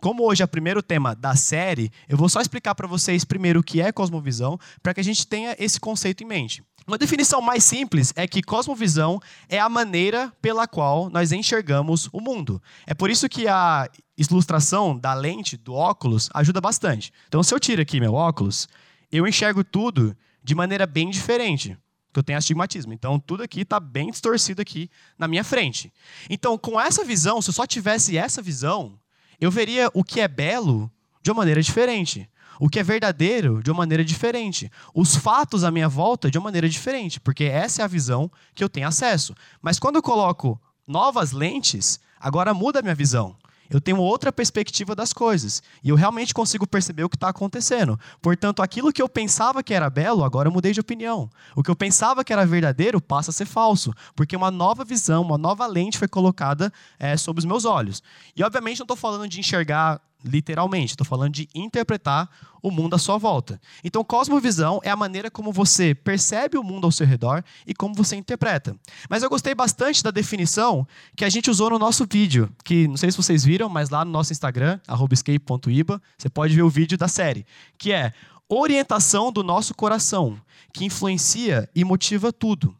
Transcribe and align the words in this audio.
como 0.00 0.24
hoje 0.24 0.42
é 0.42 0.44
o 0.44 0.48
primeiro 0.48 0.82
tema 0.82 1.14
da 1.14 1.34
série, 1.34 1.90
eu 2.08 2.16
vou 2.16 2.28
só 2.28 2.40
explicar 2.40 2.74
para 2.74 2.86
vocês 2.86 3.24
primeiro 3.24 3.60
o 3.60 3.62
que 3.62 3.80
é 3.80 3.90
cosmovisão, 3.92 4.58
para 4.82 4.94
que 4.94 5.00
a 5.00 5.04
gente 5.04 5.26
tenha 5.26 5.56
esse 5.58 5.80
conceito 5.80 6.22
em 6.22 6.26
mente. 6.26 6.62
Uma 6.86 6.98
definição 6.98 7.40
mais 7.40 7.64
simples 7.64 8.12
é 8.14 8.28
que 8.28 8.42
cosmovisão 8.42 9.20
é 9.48 9.58
a 9.58 9.68
maneira 9.68 10.32
pela 10.40 10.68
qual 10.68 11.10
nós 11.10 11.32
enxergamos 11.32 12.08
o 12.12 12.20
mundo. 12.20 12.62
É 12.86 12.94
por 12.94 13.10
isso 13.10 13.28
que 13.28 13.48
a 13.48 13.88
ilustração 14.16 14.96
da 14.96 15.12
lente 15.12 15.56
do 15.56 15.74
óculos 15.74 16.30
ajuda 16.32 16.60
bastante. 16.60 17.12
Então, 17.26 17.42
se 17.42 17.52
eu 17.52 17.58
tiro 17.58 17.82
aqui 17.82 17.98
meu 17.98 18.14
óculos, 18.14 18.68
eu 19.10 19.26
enxergo 19.26 19.64
tudo 19.64 20.16
de 20.44 20.54
maneira 20.54 20.86
bem 20.86 21.10
diferente 21.10 21.76
eu 22.18 22.22
tenho 22.22 22.38
astigmatismo. 22.38 22.92
Então, 22.92 23.18
tudo 23.18 23.42
aqui 23.42 23.60
está 23.60 23.78
bem 23.78 24.10
distorcido 24.10 24.62
aqui 24.62 24.90
na 25.18 25.28
minha 25.28 25.44
frente. 25.44 25.92
Então, 26.28 26.56
com 26.56 26.80
essa 26.80 27.04
visão, 27.04 27.40
se 27.42 27.50
eu 27.50 27.54
só 27.54 27.66
tivesse 27.66 28.16
essa 28.16 28.40
visão, 28.40 28.98
eu 29.40 29.50
veria 29.50 29.90
o 29.94 30.02
que 30.02 30.20
é 30.20 30.28
belo 30.28 30.90
de 31.22 31.30
uma 31.30 31.38
maneira 31.38 31.62
diferente. 31.62 32.28
O 32.58 32.70
que 32.70 32.78
é 32.78 32.82
verdadeiro 32.82 33.62
de 33.62 33.70
uma 33.70 33.78
maneira 33.78 34.04
diferente. 34.04 34.70
Os 34.94 35.14
fatos 35.14 35.62
à 35.62 35.70
minha 35.70 35.88
volta 35.88 36.30
de 36.30 36.38
uma 36.38 36.44
maneira 36.44 36.68
diferente, 36.68 37.20
porque 37.20 37.44
essa 37.44 37.82
é 37.82 37.84
a 37.84 37.88
visão 37.88 38.30
que 38.54 38.64
eu 38.64 38.68
tenho 38.68 38.88
acesso. 38.88 39.34
Mas 39.60 39.78
quando 39.78 39.96
eu 39.96 40.02
coloco 40.02 40.58
novas 40.86 41.32
lentes, 41.32 42.00
agora 42.18 42.54
muda 42.54 42.78
a 42.78 42.82
minha 42.82 42.94
visão 42.94 43.36
eu 43.70 43.80
tenho 43.80 43.98
outra 43.98 44.32
perspectiva 44.32 44.94
das 44.94 45.12
coisas. 45.12 45.62
E 45.82 45.88
eu 45.88 45.96
realmente 45.96 46.32
consigo 46.32 46.66
perceber 46.66 47.04
o 47.04 47.08
que 47.08 47.16
está 47.16 47.28
acontecendo. 47.28 47.98
Portanto, 48.20 48.62
aquilo 48.62 48.92
que 48.92 49.02
eu 49.02 49.08
pensava 49.08 49.62
que 49.62 49.74
era 49.74 49.90
belo, 49.90 50.24
agora 50.24 50.48
eu 50.48 50.52
mudei 50.52 50.72
de 50.72 50.80
opinião. 50.80 51.30
O 51.54 51.62
que 51.62 51.70
eu 51.70 51.76
pensava 51.76 52.24
que 52.24 52.32
era 52.32 52.46
verdadeiro 52.46 53.00
passa 53.00 53.30
a 53.30 53.34
ser 53.34 53.46
falso. 53.46 53.92
Porque 54.14 54.36
uma 54.36 54.50
nova 54.50 54.84
visão, 54.84 55.22
uma 55.22 55.38
nova 55.38 55.66
lente 55.66 55.98
foi 55.98 56.08
colocada 56.08 56.72
é, 56.98 57.16
sobre 57.16 57.40
os 57.40 57.44
meus 57.44 57.64
olhos. 57.64 58.02
E, 58.34 58.42
obviamente, 58.42 58.78
não 58.78 58.84
estou 58.84 58.96
falando 58.96 59.28
de 59.28 59.40
enxergar 59.40 60.00
literalmente, 60.24 60.92
estou 60.92 61.06
falando 61.06 61.32
de 61.32 61.48
interpretar 61.54 62.28
o 62.62 62.70
mundo 62.70 62.94
à 62.94 62.98
sua 62.98 63.16
volta. 63.16 63.60
Então, 63.84 64.02
cosmovisão 64.02 64.80
é 64.82 64.90
a 64.90 64.96
maneira 64.96 65.30
como 65.30 65.52
você 65.52 65.94
percebe 65.94 66.58
o 66.58 66.64
mundo 66.64 66.84
ao 66.84 66.92
seu 66.92 67.06
redor 67.06 67.44
e 67.66 67.74
como 67.74 67.94
você 67.94 68.16
interpreta. 68.16 68.76
Mas 69.08 69.22
eu 69.22 69.30
gostei 69.30 69.54
bastante 69.54 70.02
da 70.02 70.10
definição 70.10 70.86
que 71.16 71.24
a 71.24 71.28
gente 71.28 71.50
usou 71.50 71.70
no 71.70 71.78
nosso 71.78 72.06
vídeo, 72.10 72.50
que 72.64 72.88
não 72.88 72.96
sei 72.96 73.10
se 73.10 73.16
vocês 73.16 73.44
viram, 73.44 73.68
mas 73.68 73.90
lá 73.90 74.04
no 74.04 74.10
nosso 74.10 74.32
Instagram, 74.32 74.80
escape.iba, 75.12 76.02
você 76.18 76.28
pode 76.28 76.54
ver 76.54 76.62
o 76.62 76.70
vídeo 76.70 76.98
da 76.98 77.08
série, 77.08 77.46
que 77.78 77.92
é 77.92 78.12
orientação 78.48 79.30
do 79.30 79.42
nosso 79.42 79.74
coração, 79.74 80.40
que 80.72 80.84
influencia 80.84 81.68
e 81.74 81.84
motiva 81.84 82.32
tudo. 82.32 82.74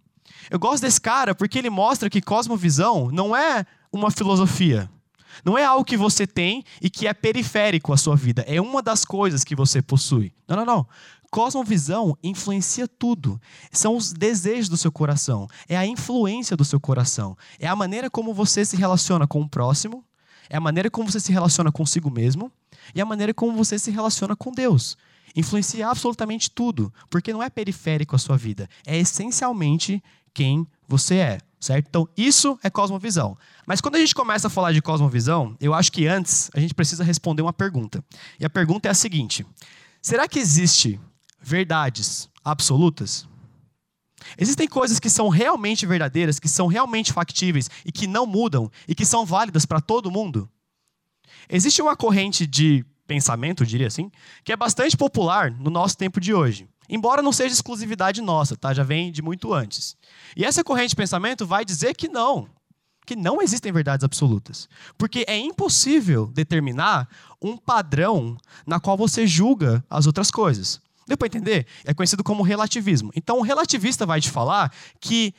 Eu 0.50 0.58
gosto 0.58 0.82
desse 0.82 1.00
cara 1.00 1.34
porque 1.34 1.58
ele 1.58 1.70
mostra 1.70 2.08
que 2.08 2.20
cosmovisão 2.20 3.10
não 3.10 3.36
é 3.36 3.64
uma 3.92 4.10
filosofia. 4.10 4.90
Não 5.44 5.56
é 5.56 5.64
algo 5.64 5.84
que 5.84 5.96
você 5.96 6.26
tem 6.26 6.64
e 6.80 6.88
que 6.88 7.06
é 7.06 7.14
periférico 7.14 7.92
à 7.92 7.96
sua 7.96 8.16
vida. 8.16 8.44
É 8.46 8.60
uma 8.60 8.82
das 8.82 9.04
coisas 9.04 9.44
que 9.44 9.54
você 9.54 9.82
possui. 9.82 10.32
Não, 10.48 10.56
não, 10.56 10.64
não. 10.64 10.86
Cosmovisão 11.30 12.16
influencia 12.22 12.86
tudo. 12.86 13.40
São 13.70 13.96
os 13.96 14.12
desejos 14.12 14.68
do 14.68 14.76
seu 14.76 14.92
coração. 14.92 15.48
É 15.68 15.76
a 15.76 15.86
influência 15.86 16.56
do 16.56 16.64
seu 16.64 16.80
coração. 16.80 17.36
É 17.58 17.66
a 17.66 17.76
maneira 17.76 18.08
como 18.08 18.32
você 18.32 18.64
se 18.64 18.76
relaciona 18.76 19.26
com 19.26 19.40
o 19.42 19.48
próximo. 19.48 20.04
É 20.48 20.56
a 20.56 20.60
maneira 20.60 20.90
como 20.90 21.10
você 21.10 21.20
se 21.20 21.32
relaciona 21.32 21.72
consigo 21.72 22.10
mesmo. 22.10 22.50
E 22.94 23.00
a 23.00 23.04
maneira 23.04 23.34
como 23.34 23.56
você 23.56 23.78
se 23.78 23.90
relaciona 23.90 24.36
com 24.36 24.52
Deus. 24.52 24.96
Influencia 25.34 25.88
absolutamente 25.88 26.50
tudo. 26.50 26.92
Porque 27.10 27.32
não 27.32 27.42
é 27.42 27.50
periférico 27.50 28.16
à 28.16 28.18
sua 28.18 28.36
vida. 28.36 28.68
É 28.86 28.96
essencialmente 28.96 30.02
quem 30.32 30.66
você 30.88 31.16
é 31.16 31.38
certo? 31.60 31.86
Então, 31.88 32.08
isso 32.16 32.58
é 32.62 32.70
cosmovisão. 32.70 33.36
Mas 33.66 33.80
quando 33.80 33.96
a 33.96 33.98
gente 33.98 34.14
começa 34.14 34.46
a 34.46 34.50
falar 34.50 34.72
de 34.72 34.82
cosmovisão, 34.82 35.56
eu 35.60 35.74
acho 35.74 35.90
que 35.90 36.06
antes 36.06 36.50
a 36.54 36.60
gente 36.60 36.74
precisa 36.74 37.04
responder 37.04 37.42
uma 37.42 37.52
pergunta. 37.52 38.04
E 38.38 38.44
a 38.44 38.50
pergunta 38.50 38.88
é 38.88 38.90
a 38.90 38.94
seguinte: 38.94 39.46
será 40.00 40.28
que 40.28 40.38
existe 40.38 41.00
verdades 41.40 42.28
absolutas? 42.44 43.26
Existem 44.38 44.66
coisas 44.66 44.98
que 44.98 45.10
são 45.10 45.28
realmente 45.28 45.86
verdadeiras, 45.86 46.38
que 46.38 46.48
são 46.48 46.66
realmente 46.66 47.12
factíveis 47.12 47.70
e 47.84 47.92
que 47.92 48.06
não 48.06 48.26
mudam 48.26 48.70
e 48.88 48.94
que 48.94 49.04
são 49.04 49.24
válidas 49.24 49.64
para 49.64 49.80
todo 49.80 50.10
mundo? 50.10 50.48
Existe 51.48 51.80
uma 51.80 51.96
corrente 51.96 52.46
de 52.46 52.84
pensamento, 53.06 53.64
diria 53.64 53.86
assim, 53.86 54.10
que 54.42 54.52
é 54.52 54.56
bastante 54.56 54.96
popular 54.96 55.50
no 55.50 55.70
nosso 55.70 55.96
tempo 55.96 56.20
de 56.20 56.34
hoje. 56.34 56.68
Embora 56.88 57.22
não 57.22 57.32
seja 57.32 57.54
exclusividade 57.54 58.20
nossa, 58.20 58.56
tá? 58.56 58.72
Já 58.72 58.82
vem 58.82 59.10
de 59.10 59.22
muito 59.22 59.52
antes. 59.52 59.96
E 60.36 60.44
essa 60.44 60.64
corrente 60.64 60.90
de 60.90 60.96
pensamento 60.96 61.46
vai 61.46 61.64
dizer 61.64 61.94
que 61.94 62.08
não, 62.08 62.48
que 63.04 63.16
não 63.16 63.40
existem 63.40 63.72
verdades 63.72 64.04
absolutas. 64.04 64.68
Porque 64.98 65.24
é 65.28 65.36
impossível 65.36 66.26
determinar 66.26 67.08
um 67.40 67.56
padrão 67.56 68.36
na 68.66 68.80
qual 68.80 68.96
você 68.96 69.26
julga 69.26 69.84
as 69.88 70.06
outras 70.06 70.30
coisas. 70.30 70.80
Deu 71.06 71.16
para 71.16 71.28
entender? 71.28 71.66
É 71.84 71.94
conhecido 71.94 72.24
como 72.24 72.42
relativismo. 72.42 73.12
Então, 73.14 73.38
o 73.38 73.42
relativista 73.42 74.04
vai 74.04 74.20
te 74.20 74.30
falar 74.30 74.72
que 75.00 75.32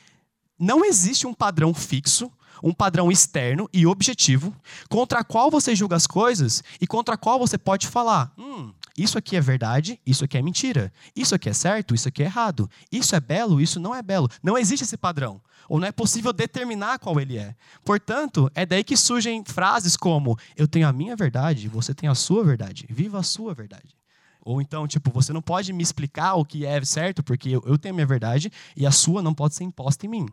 não 0.57 0.83
existe 0.85 1.27
um 1.27 1.33
padrão 1.33 1.73
fixo, 1.73 2.31
um 2.63 2.73
padrão 2.73 3.11
externo 3.11 3.69
e 3.73 3.85
objetivo, 3.85 4.53
contra 4.89 5.23
qual 5.23 5.49
você 5.49 5.75
julga 5.75 5.95
as 5.95 6.07
coisas 6.07 6.63
e 6.79 6.87
contra 6.87 7.17
qual 7.17 7.39
você 7.39 7.57
pode 7.57 7.87
falar: 7.87 8.31
hum, 8.37 8.71
isso 8.97 9.17
aqui 9.17 9.35
é 9.35 9.41
verdade, 9.41 9.99
isso 10.05 10.25
aqui 10.25 10.37
é 10.37 10.41
mentira. 10.41 10.91
Isso 11.15 11.35
aqui 11.35 11.49
é 11.49 11.53
certo, 11.53 11.93
isso 11.93 12.07
aqui 12.07 12.23
é 12.23 12.25
errado. 12.25 12.69
Isso 12.91 13.15
é 13.15 13.19
belo, 13.19 13.61
isso 13.61 13.79
não 13.79 13.93
é 13.93 14.01
belo. 14.01 14.27
Não 14.41 14.57
existe 14.57 14.83
esse 14.83 14.97
padrão. 14.97 15.39
Ou 15.69 15.79
não 15.79 15.87
é 15.87 15.91
possível 15.91 16.33
determinar 16.33 16.97
qual 16.97 17.19
ele 17.19 17.37
é. 17.37 17.55
Portanto, 17.85 18.49
é 18.55 18.65
daí 18.65 18.83
que 18.83 18.97
surgem 18.97 19.43
frases 19.45 19.95
como: 19.95 20.37
Eu 20.55 20.67
tenho 20.67 20.87
a 20.87 20.93
minha 20.93 21.15
verdade, 21.15 21.67
você 21.67 21.93
tem 21.93 22.09
a 22.09 22.15
sua 22.15 22.43
verdade. 22.43 22.87
Viva 22.89 23.19
a 23.19 23.23
sua 23.23 23.53
verdade. 23.53 23.95
Ou 24.41 24.61
então, 24.61 24.87
tipo, 24.87 25.11
você 25.11 25.33
não 25.33 25.41
pode 25.41 25.73
me 25.73 25.83
explicar 25.83 26.35
o 26.35 26.45
que 26.45 26.65
é 26.65 26.83
certo, 26.83 27.21
porque 27.21 27.49
eu 27.49 27.77
tenho 27.77 27.93
a 27.93 27.97
minha 27.97 28.07
verdade 28.07 28.49
e 28.77 28.85
a 28.85 28.91
sua 28.91 29.21
não 29.21 29.33
pode 29.33 29.53
ser 29.53 29.65
imposta 29.65 30.05
em 30.05 30.09
mim. 30.09 30.25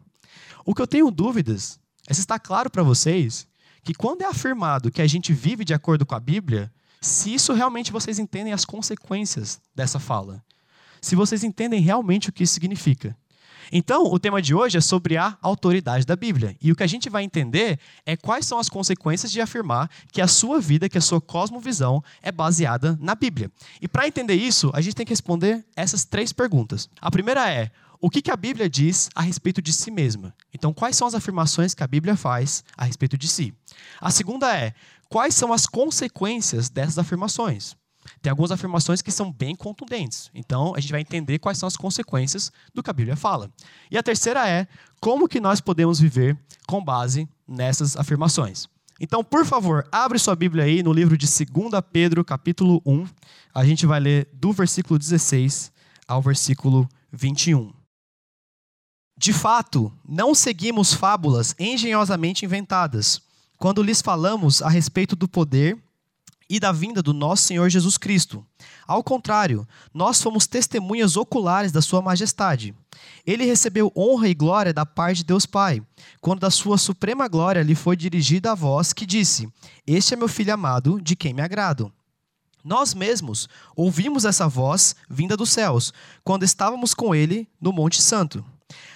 O 0.65 0.75
que 0.75 0.81
eu 0.81 0.87
tenho 0.87 1.11
dúvidas 1.11 1.81
é 2.09 2.15
se 2.15 2.21
está 2.21 2.39
claro 2.39 2.71
para 2.71 2.83
vocês 2.83 3.47
que 3.83 3.95
quando 3.95 4.23
é 4.23 4.27
afirmado 4.27 4.91
que 4.91 5.03
a 5.03 5.07
gente 5.07 5.33
vive 5.33 5.65
de 5.65 5.75
acordo 5.75 6.07
com 6.07 6.15
a 6.15 6.21
Bíblia, 6.21 6.73
se 7.01 7.35
isso 7.35 7.53
realmente 7.53 7.93
vocês 7.93 8.19
entendem 8.19 8.53
as 8.53 8.65
consequências 8.65 9.61
dessa 9.75 9.99
fala. 9.99 10.43
Se 11.01 11.15
vocês 11.15 11.45
entendem 11.45 11.81
realmente 11.81 12.31
o 12.31 12.33
que 12.33 12.45
isso 12.45 12.55
significa. 12.55 13.15
Então, 13.71 14.05
o 14.05 14.19
tema 14.19 14.41
de 14.41 14.55
hoje 14.55 14.79
é 14.79 14.81
sobre 14.81 15.17
a 15.17 15.37
autoridade 15.41 16.07
da 16.07 16.17
Bíblia. 16.17 16.57
E 16.61 16.71
o 16.71 16.77
que 16.77 16.83
a 16.83 16.87
gente 16.87 17.09
vai 17.09 17.23
entender 17.23 17.79
é 18.05 18.17
quais 18.17 18.47
são 18.47 18.59
as 18.59 18.69
consequências 18.69 19.31
de 19.33 19.41
afirmar 19.41 19.91
que 20.13 20.21
a 20.21 20.29
sua 20.29 20.61
vida, 20.61 20.89
que 20.89 20.99
a 20.99 21.01
sua 21.01 21.21
cosmovisão 21.21 22.03
é 22.23 22.31
baseada 22.31 22.99
na 23.01 23.15
Bíblia. 23.15 23.51
E 23.81 23.89
para 23.89 24.07
entender 24.07 24.35
isso, 24.35 24.71
a 24.75 24.81
gente 24.81 24.95
tem 24.95 25.07
que 25.07 25.13
responder 25.13 25.65
essas 25.77 26.05
três 26.05 26.33
perguntas. 26.33 26.89
A 27.01 27.11
primeira 27.11 27.51
é: 27.51 27.71
o 28.07 28.11
que, 28.11 28.31
a 28.31 28.37
Bíblia 28.37 28.69
diz 28.69 29.09
a 29.15 29.23
respeito 29.23 29.63
de 29.63 29.73
si 29.73 29.91
mesma? 29.91 30.35
Então, 30.53 30.75
quais 30.75 30.95
são 30.95 31.09
as 31.09 31.15
afirmações 31.15 31.73
que 31.73 31.83
a 31.83 31.87
Bíblia 31.87 32.15
faz 32.19 32.63
a 32.77 32.85
respeito 32.85 33.17
de 33.17 33.27
si? 33.27 33.55
A 33.99 34.11
segunda 34.11 34.55
é: 34.55 34.75
quais 35.09 35.35
são 35.35 35.55
as 35.55 35.67
consequências 35.67 36.69
dessas 36.69 36.99
afirmações? 36.99 37.75
Tem 38.21 38.29
algumas 38.29 38.53
afirmações 38.53 39.01
que 39.01 39.11
são 39.11 39.33
bem 39.33 39.57
contundentes. 39.57 40.31
Então, 40.35 40.75
a 40.77 40.81
gente 40.81 40.91
vai 40.91 41.01
entender 41.01 41.39
quais 41.39 41.57
são 41.57 41.67
as 41.67 41.79
consequências 41.79 42.53
do 42.75 42.83
que 42.83 42.91
a 42.91 42.93
Bíblia 42.93 43.17
fala. 43.17 43.51
E 43.91 43.97
a 43.97 44.03
terceira 44.03 44.47
é 44.47 44.69
como 45.01 45.27
que 45.27 45.41
nós 45.41 45.63
podemos 45.63 45.99
viver 45.99 46.39
com 46.67 46.85
base 46.85 47.27
nessas 47.49 47.97
afirmações. 47.97 48.69
Então, 49.01 49.25
por 49.25 49.47
favor, 49.47 49.89
abre 49.91 50.19
sua 50.19 50.37
Bíblia 50.37 50.65
aí 50.65 50.83
no 50.83 50.93
livro 50.93 51.17
de 51.17 51.27
2 51.27 51.83
Pedro, 51.91 52.23
capítulo 52.23 52.83
1. 52.85 53.07
A 53.55 53.65
gente 53.65 53.87
vai 53.87 53.99
ler 53.99 54.29
do 54.35 54.53
versículo 54.53 54.99
16 54.99 55.73
ao 56.07 56.21
versículo 56.21 56.87
21. 57.11 57.73
De 59.25 59.33
fato, 59.33 59.91
não 60.07 60.35
seguimos 60.35 60.93
fábulas 60.93 61.55
engenhosamente 61.59 62.45
inventadas 62.45 63.23
quando 63.57 63.83
lhes 63.83 64.03
falamos 64.03 64.61
a 64.61 64.69
respeito 64.69 65.17
do 65.17 65.27
poder 65.27 65.79
e 66.47 66.61
da 66.61 66.71
vinda 66.71 67.03
do 67.03 67.15
nosso 67.15 67.45
Senhor 67.45 67.71
Jesus 67.71 67.97
Cristo. 67.97 68.45
Ao 68.87 69.03
contrário, 69.03 69.67
nós 69.95 70.21
fomos 70.21 70.47
testemunhas 70.47 71.17
oculares 71.17 71.73
da 71.73 71.81
Sua 71.81 72.03
Majestade. 72.03 72.75
Ele 73.27 73.47
recebeu 73.47 73.91
honra 73.97 74.29
e 74.29 74.35
glória 74.35 74.75
da 74.75 74.85
parte 74.85 75.17
de 75.17 75.25
Deus 75.25 75.47
Pai, 75.47 75.83
quando 76.21 76.41
da 76.41 76.51
Sua 76.51 76.77
suprema 76.77 77.27
glória 77.27 77.63
lhe 77.63 77.75
foi 77.75 77.97
dirigida 77.97 78.53
a 78.53 78.55
voz 78.55 78.93
que 78.93 79.07
disse: 79.07 79.49
Este 79.87 80.13
é 80.13 80.19
meu 80.19 80.29
filho 80.29 80.53
amado, 80.53 81.01
de 81.01 81.17
quem 81.17 81.33
me 81.33 81.41
agrado. 81.41 81.91
Nós 82.63 82.93
mesmos 82.93 83.49
ouvimos 83.75 84.27
essa 84.27 84.47
voz 84.47 84.95
vinda 85.09 85.35
dos 85.35 85.49
céus, 85.49 85.95
quando 86.23 86.43
estávamos 86.43 86.93
com 86.93 87.15
ele 87.15 87.49
no 87.59 87.73
Monte 87.73 88.03
Santo. 88.03 88.45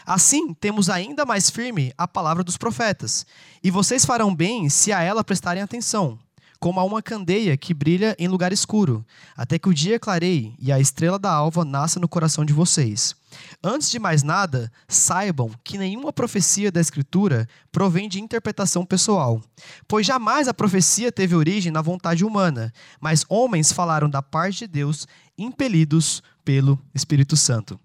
Assim, 0.07 0.55
temos 0.55 0.89
ainda 0.89 1.25
mais 1.25 1.51
firme 1.51 1.93
a 1.97 2.09
palavra 2.09 2.43
dos 2.43 2.57
profetas, 2.57 3.27
e 3.63 3.71
vocês 3.71 4.05
farão 4.05 4.35
bem 4.35 4.69
se 4.69 4.93
a 4.93 5.03
ela 5.03 5.25
prestarem 5.25 5.63
atenção. 5.63 6.19
como 6.61 6.81
a 6.81 6.85
uma 6.85 7.01
candeia 7.01 7.57
que 7.57 7.73
brilha 7.73 8.17
em 8.19 8.27
lugar 8.27 8.53
escuro, 8.53 9.05
até 9.37 9.59
que 9.59 9.69
o 9.69 9.75
dia 9.75 9.99
clareie 9.99 10.55
e 10.59 10.73
a 10.73 10.81
estrela 10.81 11.19
da 11.19 11.31
alva 11.31 11.65
nasça 11.65 12.01
no 12.01 12.09
coração 12.09 12.45
de 12.45 12.53
vocês. 12.53 13.15
Antes 13.63 13.91
de 13.91 13.99
mais 13.99 14.23
nada, 14.23 14.73
saibam 14.89 15.51
que 15.63 15.79
nenhuma 15.79 16.13
profecia 16.13 16.73
da 16.73 16.81
Escritura 16.81 17.47
provém 17.71 18.09
de 18.09 18.21
interpretação 18.21 18.85
pessoal, 18.85 19.41
pois 19.87 20.07
jamais 20.07 20.49
a 20.49 20.55
profecia 20.55 21.13
teve 21.13 21.37
origem 21.37 21.71
na 21.71 21.83
vontade 21.83 22.25
humana, 22.25 22.73
mas 23.01 23.25
homens 23.29 23.73
falaram 23.73 24.11
da 24.11 24.23
parte 24.23 24.61
de 24.61 24.67
Deus, 24.67 25.07
impelidos 25.37 26.23
pelo 26.45 26.79
Espírito 26.95 27.37
Santo. 27.37 27.79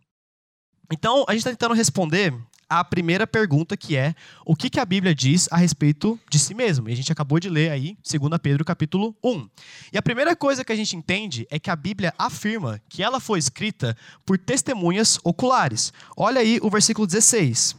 Então, 0.93 1.25
a 1.27 1.31
gente 1.31 1.39
está 1.39 1.49
tentando 1.49 1.73
responder 1.73 2.31
a 2.69 2.83
primeira 2.83 3.25
pergunta, 3.25 3.75
que 3.75 3.95
é 3.97 4.13
o 4.45 4.55
que, 4.55 4.69
que 4.69 4.79
a 4.79 4.85
Bíblia 4.85 5.13
diz 5.15 5.47
a 5.51 5.57
respeito 5.57 6.19
de 6.29 6.37
si 6.37 6.53
mesmo. 6.53 6.87
E 6.87 6.93
a 6.93 6.95
gente 6.95 7.11
acabou 7.11 7.39
de 7.39 7.49
ler 7.49 7.71
aí, 7.71 7.97
2 8.07 8.39
Pedro 8.39 8.63
capítulo 8.63 9.15
1. 9.23 9.49
E 9.91 9.97
a 9.97 10.03
primeira 10.03 10.35
coisa 10.35 10.63
que 10.63 10.71
a 10.71 10.75
gente 10.75 10.95
entende 10.95 11.47
é 11.49 11.57
que 11.57 11.71
a 11.71 11.75
Bíblia 11.75 12.13
afirma 12.15 12.79
que 12.87 13.01
ela 13.01 13.19
foi 13.19 13.39
escrita 13.39 13.97
por 14.23 14.37
testemunhas 14.37 15.19
oculares. 15.23 15.91
Olha 16.15 16.41
aí 16.41 16.59
o 16.61 16.69
versículo 16.69 17.07
16. 17.07 17.75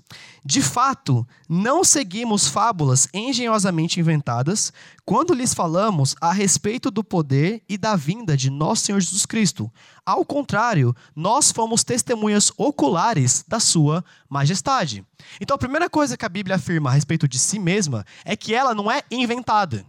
De 0.46 0.60
fato, 0.60 1.26
não 1.48 1.82
seguimos 1.82 2.46
fábulas 2.46 3.08
engenhosamente 3.14 3.98
inventadas 3.98 4.70
quando 5.02 5.32
lhes 5.32 5.54
falamos 5.54 6.14
a 6.20 6.34
respeito 6.34 6.90
do 6.90 7.02
poder 7.02 7.62
e 7.66 7.78
da 7.78 7.96
vinda 7.96 8.36
de 8.36 8.50
nosso 8.50 8.84
Senhor 8.84 9.00
Jesus 9.00 9.24
Cristo. 9.24 9.72
Ao 10.04 10.22
contrário, 10.22 10.94
nós 11.16 11.50
fomos 11.50 11.82
testemunhas 11.82 12.52
oculares 12.58 13.42
da 13.48 13.58
Sua 13.58 14.04
majestade. 14.28 15.02
Então, 15.40 15.54
a 15.54 15.58
primeira 15.58 15.88
coisa 15.88 16.14
que 16.14 16.26
a 16.26 16.28
Bíblia 16.28 16.56
afirma 16.56 16.90
a 16.90 16.92
respeito 16.92 17.26
de 17.26 17.38
si 17.38 17.58
mesma 17.58 18.04
é 18.22 18.36
que 18.36 18.54
ela 18.54 18.74
não 18.74 18.90
é 18.90 19.02
inventada. 19.10 19.82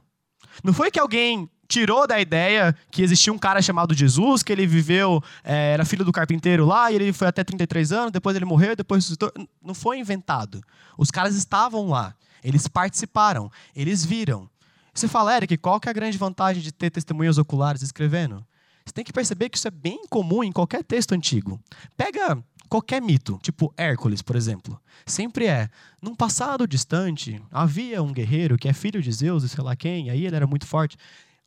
Não 0.64 0.74
foi 0.74 0.90
que 0.90 1.00
alguém 1.00 1.50
tirou 1.68 2.08
da 2.08 2.20
ideia 2.20 2.76
que 2.92 3.02
existia 3.02 3.32
um 3.32 3.38
cara 3.38 3.62
chamado 3.62 3.94
Jesus, 3.94 4.44
que 4.44 4.52
ele 4.52 4.68
viveu, 4.68 5.24
é, 5.44 5.74
era 5.74 5.86
filho 5.86 6.06
do 6.06 6.12
carpinteiro 6.12 6.66
lá, 6.66 6.92
e 6.92 6.96
ele 6.96 7.14
foi 7.14 7.28
até 7.28 7.44
33 7.44 7.92
anos, 7.92 8.12
depois 8.12 8.36
ele 8.36 8.46
morreu, 8.46 8.76
depois 8.76 9.04
ressuscitou. 9.04 9.32
Não 9.64 9.74
foi 9.74 10.00
inventado. 10.00 10.62
Os 10.98 11.12
caras 11.12 11.36
estavam 11.36 11.90
lá, 11.90 12.16
eles 12.44 12.68
participaram, 12.68 13.52
eles 13.76 14.06
viram. 14.06 14.50
Você 14.94 15.08
fala, 15.08 15.36
Eric, 15.36 15.58
qual 15.58 15.80
que 15.80 15.90
é 15.90 15.92
a 15.92 15.94
grande 15.94 16.18
vantagem 16.18 16.64
de 16.64 16.72
ter 16.72 16.90
testemunhas 16.90 17.38
oculares 17.38 17.82
escrevendo? 17.82 18.46
Você 18.86 18.94
tem 18.94 19.04
que 19.04 19.12
perceber 19.12 19.50
que 19.50 19.58
isso 19.58 19.68
é 19.68 19.72
bem 19.72 20.06
comum 20.10 20.44
em 20.44 20.52
qualquer 20.52 20.84
texto 20.84 21.14
antigo. 21.14 21.60
Pega 21.98 22.38
qualquer 22.70 23.02
mito, 23.02 23.40
tipo 23.42 23.74
Hércules, 23.76 24.22
por 24.22 24.36
exemplo. 24.36 24.80
Sempre 25.06 25.48
é, 25.48 25.70
num 26.02 26.16
passado 26.16 26.68
distante, 26.68 27.42
havia 27.52 28.02
um 28.02 28.14
guerreiro 28.14 28.58
que 28.58 28.68
é 28.68 28.74
filho 28.74 29.02
de 29.02 29.12
Zeus 29.12 29.50
sei 29.50 29.64
lá 29.64 29.76
quem, 29.76 30.10
aí 30.10 30.26
ele 30.26 30.36
era 30.36 30.48
muito 30.48 30.66
forte. 30.66 30.98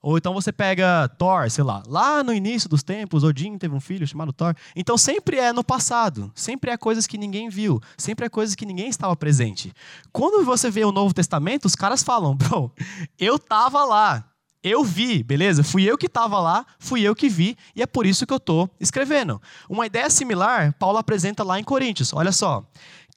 Ou 0.00 0.16
então 0.16 0.32
você 0.32 0.52
pega 0.52 1.08
Thor, 1.18 1.50
sei 1.50 1.64
lá, 1.64 1.82
lá 1.86 2.22
no 2.22 2.32
início 2.32 2.68
dos 2.68 2.82
tempos, 2.82 3.24
Odin 3.24 3.58
teve 3.58 3.74
um 3.74 3.80
filho 3.80 4.06
chamado 4.06 4.32
Thor. 4.32 4.54
Então 4.76 4.96
sempre 4.96 5.38
é 5.38 5.52
no 5.52 5.64
passado, 5.64 6.30
sempre 6.34 6.70
é 6.70 6.76
coisas 6.76 7.06
que 7.06 7.18
ninguém 7.18 7.48
viu, 7.48 7.80
sempre 7.96 8.26
é 8.26 8.28
coisas 8.28 8.54
que 8.54 8.64
ninguém 8.64 8.88
estava 8.88 9.16
presente. 9.16 9.72
Quando 10.12 10.44
você 10.44 10.70
vê 10.70 10.84
o 10.84 10.92
Novo 10.92 11.12
Testamento, 11.12 11.64
os 11.64 11.74
caras 11.74 12.02
falam, 12.02 12.34
bro, 12.38 12.72
eu 13.18 13.38
tava 13.38 13.84
lá, 13.84 14.24
eu 14.62 14.84
vi, 14.84 15.22
beleza? 15.22 15.62
Fui 15.62 15.84
eu 15.84 15.96
que 15.96 16.06
estava 16.06 16.38
lá, 16.40 16.66
fui 16.78 17.02
eu 17.02 17.14
que 17.14 17.28
vi, 17.28 17.56
e 17.76 17.82
é 17.82 17.86
por 17.86 18.06
isso 18.06 18.26
que 18.26 18.32
eu 18.32 18.38
estou 18.38 18.68
escrevendo. 18.80 19.40
Uma 19.68 19.86
ideia 19.86 20.10
similar, 20.10 20.74
Paulo 20.78 20.98
apresenta 20.98 21.44
lá 21.44 21.60
em 21.60 21.64
Coríntios. 21.64 22.12
Olha 22.12 22.32
só. 22.32 22.64